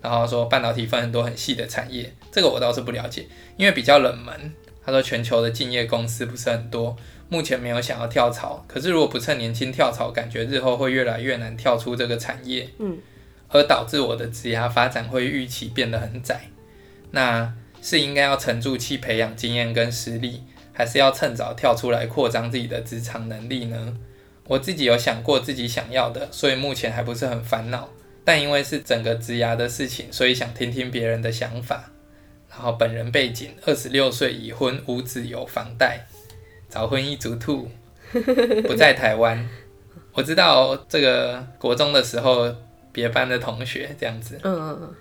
[0.00, 3.26] 然后说半导体分很多很细的产业，这个我倒是不了解，
[3.58, 4.34] 因为比较冷门。
[4.82, 6.96] 他说全球的敬业公司不是很多，
[7.28, 8.64] 目前没有想要跳槽。
[8.66, 12.66] 可是如果不趁年轻跳槽，感觉日后会越来越难跳出这个产业。
[12.78, 12.96] 嗯，
[13.50, 16.40] 而导致我的职涯发展会预期变得很窄。
[17.10, 17.52] 那。
[17.86, 23.96] 是应该要沉住气培养经验跟实力，还是要趁早跳出来扩张自己的职场能力呢？
[24.48, 27.88] 我自己有想过自己想要的，所以目前还不是很烦恼。
[28.24, 31.92] 但因为是整个职涯的事情，所以想听听别人的想法。
[32.50, 36.08] 然后本人背景：二十六岁已婚，无子有房贷，
[36.68, 37.70] 早婚一族兔，
[38.66, 39.48] 不在台湾。
[40.12, 42.52] 我知道这个国中的时候，
[42.90, 44.40] 别班的同学这样子。
[44.42, 44.94] 嗯嗯嗯。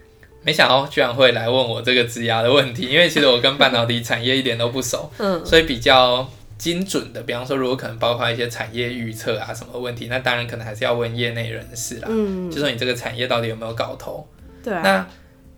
[0.46, 14.28] 没想到居然会来问我这个职涯的问题，因为其实我跟半导体产业一点都不熟，嗯， 所以比较精准的，比方说如果可能包括一些产业预测啊什么问题，那当然可能还是要问业内人士啦，嗯，就说你这个产业到底有没有搞头，
[14.64, 15.08] 对啊，那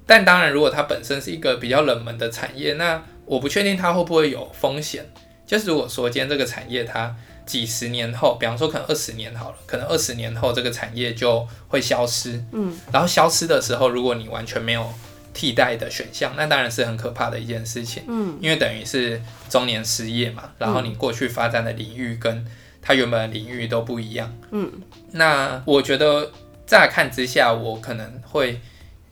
[0.05, 5.05] 但当然如果它本身是一个比较冷门的产业，那我不确定它会不会有风险，
[5.45, 7.13] 就是如果说今天这个产业它。
[7.47, 12.43] 几十年后，比方说可能二十年好了，可能二十年后这个产业就会消失。
[12.51, 14.93] 嗯，然后消失的时候，如果你完全没有
[15.33, 18.03] 替代的选项，那当然是很可怕的一件事情。
[18.07, 22.45] 嗯，因为等于是中年失业嘛，然后你过去发展的领域跟
[22.81, 24.31] 它原本的领域都不一样。
[24.51, 24.71] 嗯，
[25.13, 26.31] 那我觉得
[26.65, 28.59] 乍看之下，我可能会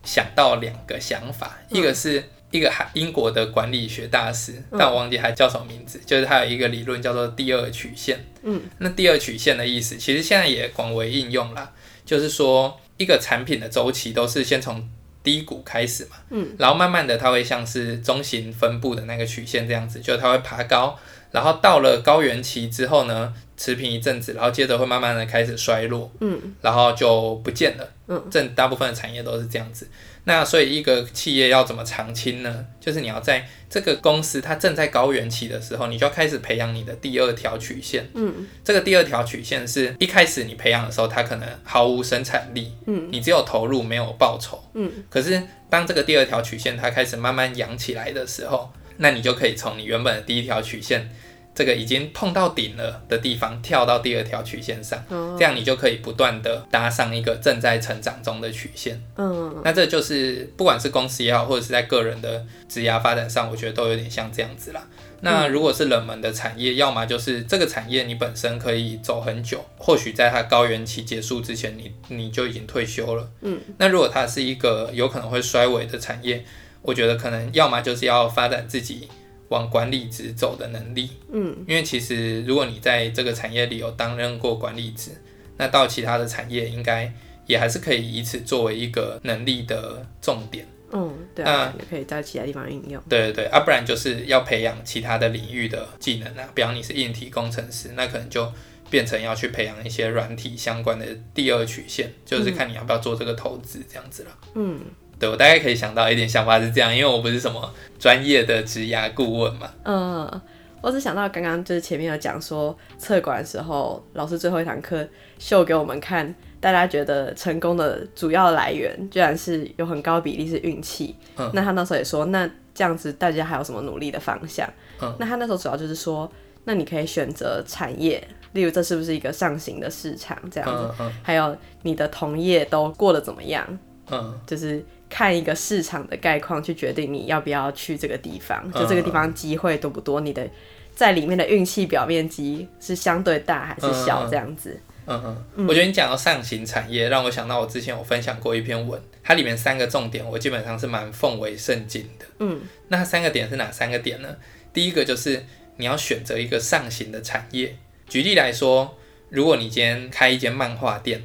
[0.04, 2.24] 想到两个想法，嗯、一个是
[2.56, 8.26] 一个英国的管理学大师，嗯、但我忘记还叫什么名字，就是他有一个理论叫做第二曲线。
[8.44, 11.72] 嗯，那第二曲线的意思，其实现在也广为应用啦，
[12.06, 14.88] 就是说一个产品的周期都是先从
[15.24, 20.98] 低谷开始嘛，嗯，然后慢慢的它会像是中型分布的那个曲线这样子，就它会爬高，
[21.32, 29.88] 然后到了高原期之后呢，持平一阵子，然后接着会慢慢的开始衰落，嗯，然后就不见了，嗯，这大部分的产业都是这样子。
[30.26, 32.66] 那所以一个企业要怎么长青呢？
[32.80, 38.10] 就是你要在这个公司它正在高原期的时候，你就要开始培养你的第二条曲线。
[38.16, 42.74] 嗯，这个第二条曲线是一开始你培养的时候，它可能毫无生产力。
[42.88, 44.62] 嗯，你只有投入没有报酬。
[44.74, 51.10] 嗯，可是当这个第二条曲线它开始慢慢扬起来的时候，那你就可以从你原本的第一条曲线。
[51.56, 55.02] 这个已经碰到顶了的地方，跳到第二条曲线上，
[55.40, 59.02] 这样你就可以不断的搭上一个正在成长中的曲线。
[59.16, 64.86] 嗯，那这就是不管是公司也好，或者是在个人的职业发展上，我觉得都有点像这样子啦。
[65.22, 73.28] 那如果是冷门的产业，要么就是这个产业你本身可以走很久，或许在它高原期结束之前，你你就已经退休了。
[73.42, 76.44] 嗯，那如果它是一个有可能会衰微的产业，
[76.82, 79.08] 我觉得可能要么就是要发展自己。
[79.50, 85.12] 往管理职走的能力，嗯，因为其实如果你在这个产业里有担任过管理职，
[85.58, 87.14] 那到其他的产业应该
[87.46, 98.52] 也还是可以以此作为一个能力的重点，嗯，对啊，也可以在其他地方应用，对对对，啊，不然就是要培养其他的领域的技能啊，比方你是硬体工程师，那可能就
[98.90, 104.80] 变成要去培养一些软体相关的第二曲线，就是看你要不要做这个投资这样子了，嗯。
[105.26, 109.72] 对，我大概可以想到一点想法是这样，因为我不是什么专业的职涯顾问嘛。
[109.84, 110.42] 嗯，
[110.82, 115.08] 我只想到刚刚就是前面有讲说，测管的时候，老师最后一堂课
[115.40, 121.16] 秀给我们看，大家觉得成功的主要来源，居然是有很高比例是运气。
[121.38, 124.70] 嗯，那他那时候也说，那这样子大家还有什么努力的方向？
[125.02, 126.32] 嗯，那他那时候主要就是说，
[126.66, 128.24] 那你可以选择产业，
[128.54, 133.66] 例如这是不是一个上行的市场这样子，嗯嗯，还有你的同业都过得怎么样？
[134.12, 134.86] 嗯，就是。
[135.16, 140.46] 看一个市场的概况去决定你要不要去这个地方，就这个地方机会多不多，你的
[140.94, 144.78] 在里面的运气表面积是相对大还是小这样子。
[145.06, 152.26] 嗯嗯，嗯，我觉得你讲到上行产业，让我想到我之前有分享过一篇文，它里面三个重点我基本上是蛮奉为圣经的。
[152.40, 154.36] 嗯，那三个点是哪三个点呢？
[154.74, 155.46] 第一个就是
[155.78, 157.78] 你要选择一个上行的产业。
[158.10, 158.98] 举例来说，
[159.30, 161.24] 如果你今天开一间漫画店。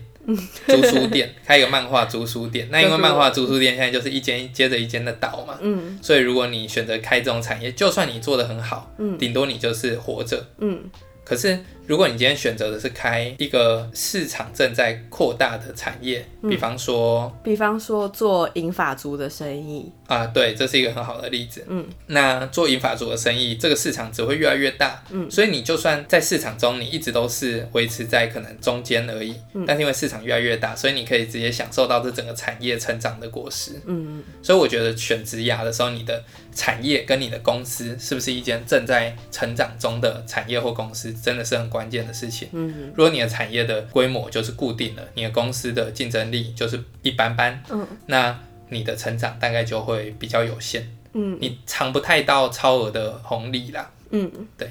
[0.67, 10.83] 租书店，开一个漫画租书店， 那因为漫画租书店现在就是一间接着一间的倒嘛，嗯，所以如果你选择开这种产业，就算你做的很好，嗯，顶多你就是活着，嗯，
[11.25, 11.59] 可是。
[11.91, 21.65] 如果你今天选择的是开一个市场正在扩大的产业，比方说，嗯、比方说做银发族的生意啊，对，这是一个很好的例子。
[21.67, 25.03] 嗯，那做银发族的生意，这个市场只会越来越大。
[25.11, 29.35] 嗯，所以你就算在市场中，你一直都是维持在可能中间而已。
[29.55, 33.73] 嗯，但是因为市场越来越大，所以你可以直接享受到这整个产业成长的果实。
[33.87, 36.23] 嗯，所以我觉得选职涯的时候，你的
[36.55, 41.80] 产业跟你的公司是不是一间正在成长中的产业或公司，真的是很关。
[41.81, 54.69] 关键的事情，嗯，如果你的产业的规模就是固定了，你的公司的竞争力就是一般般，嗯，那你的成长大概就会比较有限，嗯，你尝不太到超额的红利啦，嗯，对。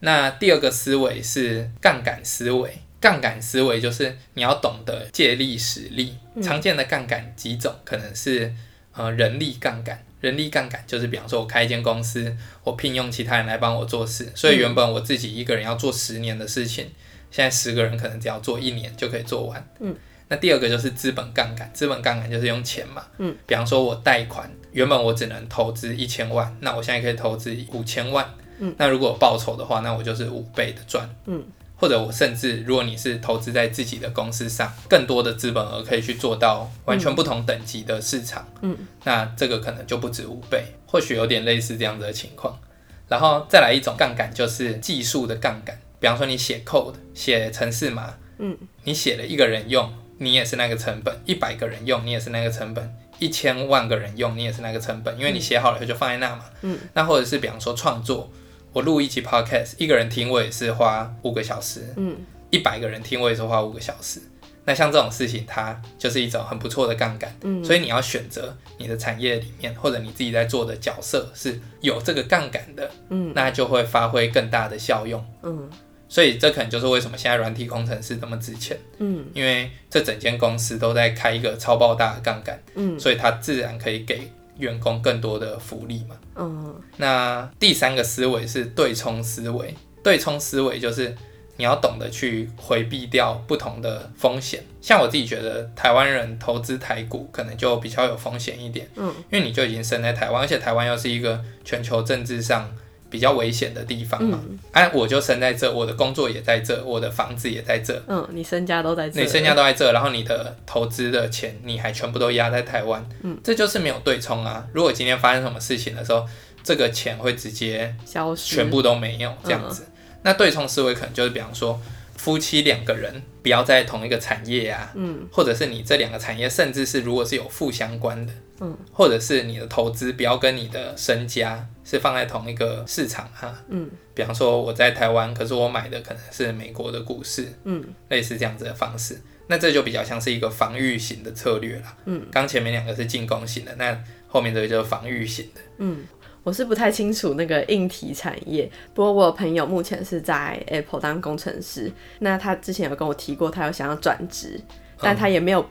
[0.00, 8.52] 那第二个思维是杠杆思维，杠杆思维就是你要懂得借力使力，常见的杠杆几种，可能是
[8.94, 10.02] 呃人力杠杆。
[10.20, 16.86] 人力杠杆就是，比方说，我开一间公司，我聘用其他人来帮我做事，所以原本我自己一个人要做十年的事情，
[17.30, 19.68] 现在十个人可能只要做一年就可以做完。
[19.80, 19.94] 嗯，
[20.28, 23.06] 那第二个就是资本杠杆，资本杠杆就是用钱嘛。
[23.18, 28.28] 嗯，比方说，我贷款，原本我只能投资一千万，那我现在可以投资五千万。
[28.58, 31.08] 嗯，那如果报酬的话，那我就是五倍的赚。
[31.26, 31.44] 嗯。
[31.80, 42.58] 或者我甚至，如果你是投资在自己的公司上，更多的资本额可以去做到完全不同等级的市场，嗯，那这个可能就不止五倍，或许有点类似这样子的情况。
[43.06, 45.78] 然后再来一种杠杆，就是技术的杠杆。
[46.00, 52.84] 比方说你写 code，写程式码，嗯，你写了一个人用，你也是那个成本；一百个人用，你也是那个成本；
[53.20, 56.76] 一千万个人用，你也是那个成本，因为你写好了就放在那嘛，嗯。
[56.94, 58.28] 那或者是比方说创作。
[58.72, 62.16] 我录一期 podcast，一个人听我也是花五个小时，嗯，
[62.50, 64.20] 一百个人听我也是花五个小时。
[64.64, 75.68] 那像这种事情，它就是一种很不错的杠杆，嗯，所以你要选择你的产业里面，或者你自己在做的角色是有这个杠杆的，嗯，那就会发挥更大的效用，嗯。
[76.10, 78.74] 所以这可能就是为什么现在软体工程师这么值钱。
[78.96, 82.58] 嗯，因为这整间公司都在开一个超爆大的杠杆。
[82.76, 84.22] 嗯，所以它自然可以给
[84.58, 86.16] 员工更多的福利嘛。
[86.36, 89.74] 嗯，那第三个思维是对冲思维。
[90.02, 91.16] 对冲思维就是
[91.56, 94.62] 你要懂得去回避掉不同的风险。
[94.80, 98.88] 像我自己觉得，台湾人投资台股可能就比较有风险一点。
[98.96, 102.70] 嗯，因为你就已经生在台湾，而且台湾又是一个全球政治上。
[103.10, 104.38] 比较危险的地方嘛，
[104.72, 108.02] 哎、嗯啊，我就生在这，我的工作也在这，我的房子也在这。
[108.06, 113.02] 嗯，你身家都在这，你身家都在这，然后你的投资的钱，你还全部都压在台湾。
[113.22, 114.66] 嗯，这就是没有对冲啊。
[114.72, 116.26] 如果今天发生什么事情的时候，
[116.62, 119.84] 这个钱会直接消失，全部都没有这样子。
[119.86, 119.92] 嗯、
[120.22, 121.80] 那对冲思维可能就是，比方说
[122.28, 128.32] 夫妻两个人不要在同一个产业啊，嗯，或者是你这两个产业，甚至是如果是有负相关的。
[128.60, 133.54] 嗯，或者是你的投资不要跟你的身家是放在同一个市场哈。
[133.68, 137.48] 嗯，比方说我在台湾，可是我买的可能是美国的股市。
[137.64, 141.96] 嗯，类似这样子的方式，那这就比较像是一个防御型的策略了。
[142.04, 145.60] 嗯，刚前面两个是进攻型的，那后面这个就是防御型的。
[145.78, 146.04] 嗯，
[146.48, 154.58] 我是不太清楚那个硬体产业，不过我有朋友目前是在 Apple 当工程师，那他之前有跟我提过，他有想要转职，
[154.98, 155.62] 但他也没有。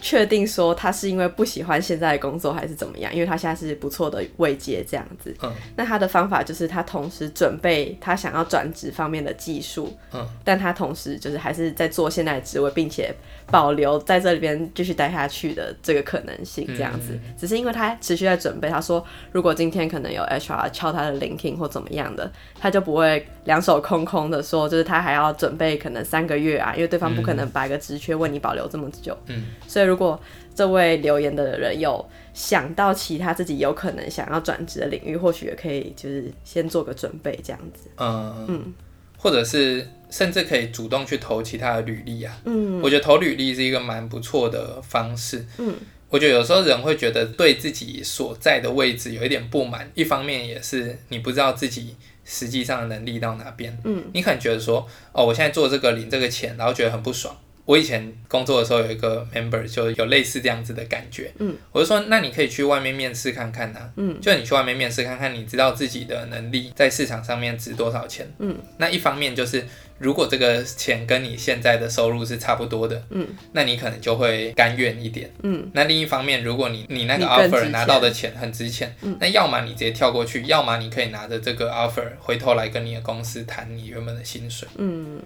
[0.00, 3.14] 确定说他是因为不喜欢现在的工作还是怎么样？
[3.14, 5.34] 因为他现在是不错的位阶这样子。
[5.42, 5.50] 嗯。
[5.76, 9.96] 那他的方法就是他同时准备他想要转职方面的技术。
[10.12, 10.28] 嗯。
[10.44, 13.14] 但他同时就是还是在做现在的职位，并且
[13.50, 17.12] 保留在这里边继续待下去的这个可能性这样子。
[17.12, 17.20] 嗯。
[17.38, 22.30] 只是因为他持续在准备，他说如果今天可能有 HR 敲他的 LinkedIn 或怎么样的，
[22.60, 29.16] 他就不会两手空空的说，就是他还要准备可能三个月啊，因为对方不可能把一个职缺为你保留这么久。
[29.28, 29.46] 嗯。
[29.66, 29.83] 所以。
[29.84, 30.20] 如果
[30.54, 37.90] 这位留言的人有想到其他自己有可能想要转职的领域，或许也可以就是先做个准备，这样子。
[37.96, 38.74] 嗯嗯，
[39.18, 42.40] 或者是甚至可以主动去投其他的履历啊。
[42.44, 45.44] 嗯，我觉得投履历是一个蛮不错的方式。
[45.58, 45.74] 嗯，
[46.08, 53.76] 我觉得有时候人会觉得对自己所在的位置有一点不满，一方面也是你不知道自己实际上的能力到哪边。
[53.84, 57.36] 嗯，你可能觉得说，哦，我现在做这个领这个钱，然后觉得很不爽。
[57.66, 69.66] 我以前工作的时候有一个 member 就有类似这样子的感觉，嗯，我就说那你可以去外面面试看看呐，嗯，就你去外面面试看看，你知道自己的能力在市场上面值多少钱，嗯，那一方面就是
[69.98, 85.22] 如果这个钱跟你现在的收入是差不多的，嗯，那你可能就会甘愿一点，嗯，那另一方面如果你你那个 offer 拿到的钱很值钱，嗯，那要么你直接跳过去，要么你可以拿着这个 offer 回头来跟你的公司谈你原本的薪水，嗯。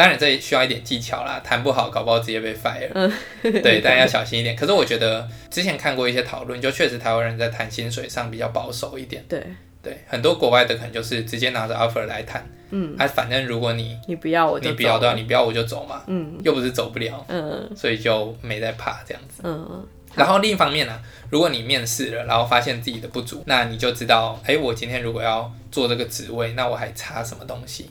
[0.00, 2.88] 当然，这需要一点技巧啦，谈不好，搞不好直接被 fire。
[2.94, 4.56] 嗯，对， 大家要小心一点。
[4.56, 9.22] 可是我觉得之前看过一些讨论，就确实台湾人在谈薪水上比较保守一点。
[9.28, 9.44] 对，
[9.82, 12.42] 对，很多国外的可能就是直接拿着 offer 来谈。
[12.70, 16.02] 嗯，啊，反正如果你你不要我就你不要对啊，你不要我就走嘛。
[16.06, 17.22] 嗯，又不是走不了。
[17.28, 19.42] 嗯，所以就没在怕这样子。
[19.44, 20.98] 嗯，然后另一方面呢，
[21.28, 27.90] 如果你面试了，然后发现自己的不足，那你就知道，哎，我今天如果要做这个职位，那我还差什么东西？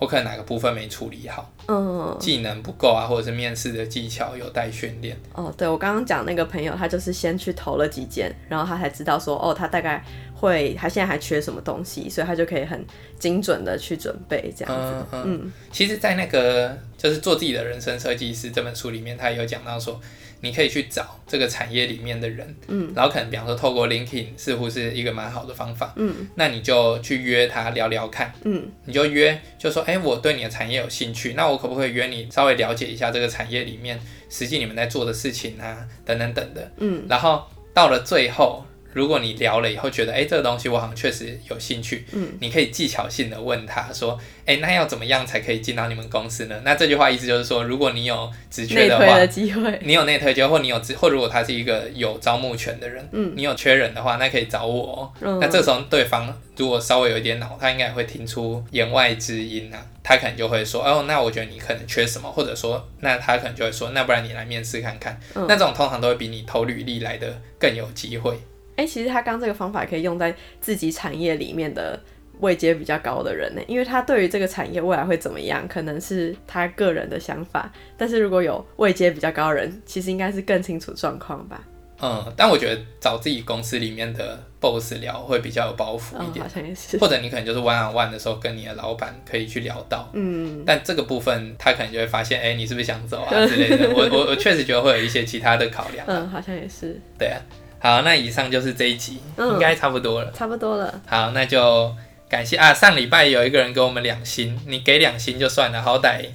[0.00, 5.16] 我可能哪个部分没处理好，嗯，技能不够啊，或者是面试的技巧有待训练。
[5.34, 10.02] 哦，对，我刚刚讲那个朋友，他就是先去投了几间，然后他才知道说，哦，他大概
[10.34, 12.82] 会，他现在还缺什么东西，所以他就可以很
[13.18, 15.06] 精准的去准备这样子。
[15.12, 20.00] 嗯，嗯，其实，在那个就是做自己的人生设计师这本书里面，他也有讲到说。
[20.40, 38.64] 你可以去找这个产业里面的人，嗯，然后可能比方说透过 LinkedIn 似乎是一个蛮好的方法，嗯，那你就去约他聊聊看，嗯，你就约就说，哎，我对你的产业有兴趣，那我可不可以约你稍微了解一下这个产业里面实际你们在做的事情啊，等等等的，嗯，然后到了最后。
[38.92, 46.60] 如果你聊了以后觉得，哎，这个东西我好像确实有兴趣，嗯，你可以技巧性的问他说，哎，那要怎么样才可以进到你们公司呢？
[46.64, 55.12] 那这句话意思就是说，如果你有职缺的话，的机会，你有内推机会，或你有职，或如果他是一个有招募权的人，嗯，你有缺人的话，那可以找我。
[55.20, 65.18] 嗯，那这时候对方如果稍微有一点脑，他应该会听出言外之音啊，他可能就会说，哦，那我觉得你可能缺什么，或者说，那他可能就会说，那不然你来面试看看。
[65.34, 68.38] 嗯，那这种通常都会比你投履历来的更有机会。
[68.80, 72.00] 哎、欸，其实他刚这个方法可以用在自己产业里面的
[72.40, 77.70] 位阶比较高的人呢，因为他对于这个产业未来会怎么样，可能是他个人的想法。
[77.98, 81.62] 但是如果有位阶比较高的人，其实应该是更清楚状况吧。
[82.02, 86.96] 嗯，但我觉得找自己公司里面的 boss 聊会比较有包袱一点，哦、好像也是。
[86.96, 93.90] 或者你可能就是 one on one 的时候跟你的老板可以去聊到，嗯，但这个部分他可能就会发现，哎、欸，你是不是想走啊 之类的。
[93.94, 96.06] 我我我确实觉得会有一些其他的考量。
[96.08, 96.98] 嗯，好像也是。
[97.18, 97.38] 对啊。
[97.82, 100.30] 好，那以上就是这一集，嗯、应该差不多了。
[100.32, 101.00] 差不多了。
[101.06, 101.90] 好，那就
[102.28, 102.74] 感谢啊！
[102.74, 106.26] 上礼拜有一个人给我们两星，你给两星就算了，好歹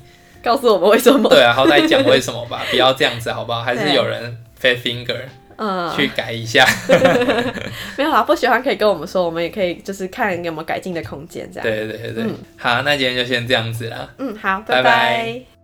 [0.44, 1.30] 告诉我们为什么？
[1.30, 3.62] 对啊，好歹讲为什么吧， 不要这样子，好不好？
[3.62, 5.20] 还是有人 fat finger，
[5.58, 6.66] 嗯，去改一下。
[7.96, 11.64] 没有啦，不喜欢可以跟我们说，我们也可以就是看有没有改进的空间，这样。
[11.64, 14.10] 对对对对，嗯、好，那今天就先这样子了。
[14.18, 14.84] 嗯，好，拜拜。
[14.84, 15.55] 拜拜。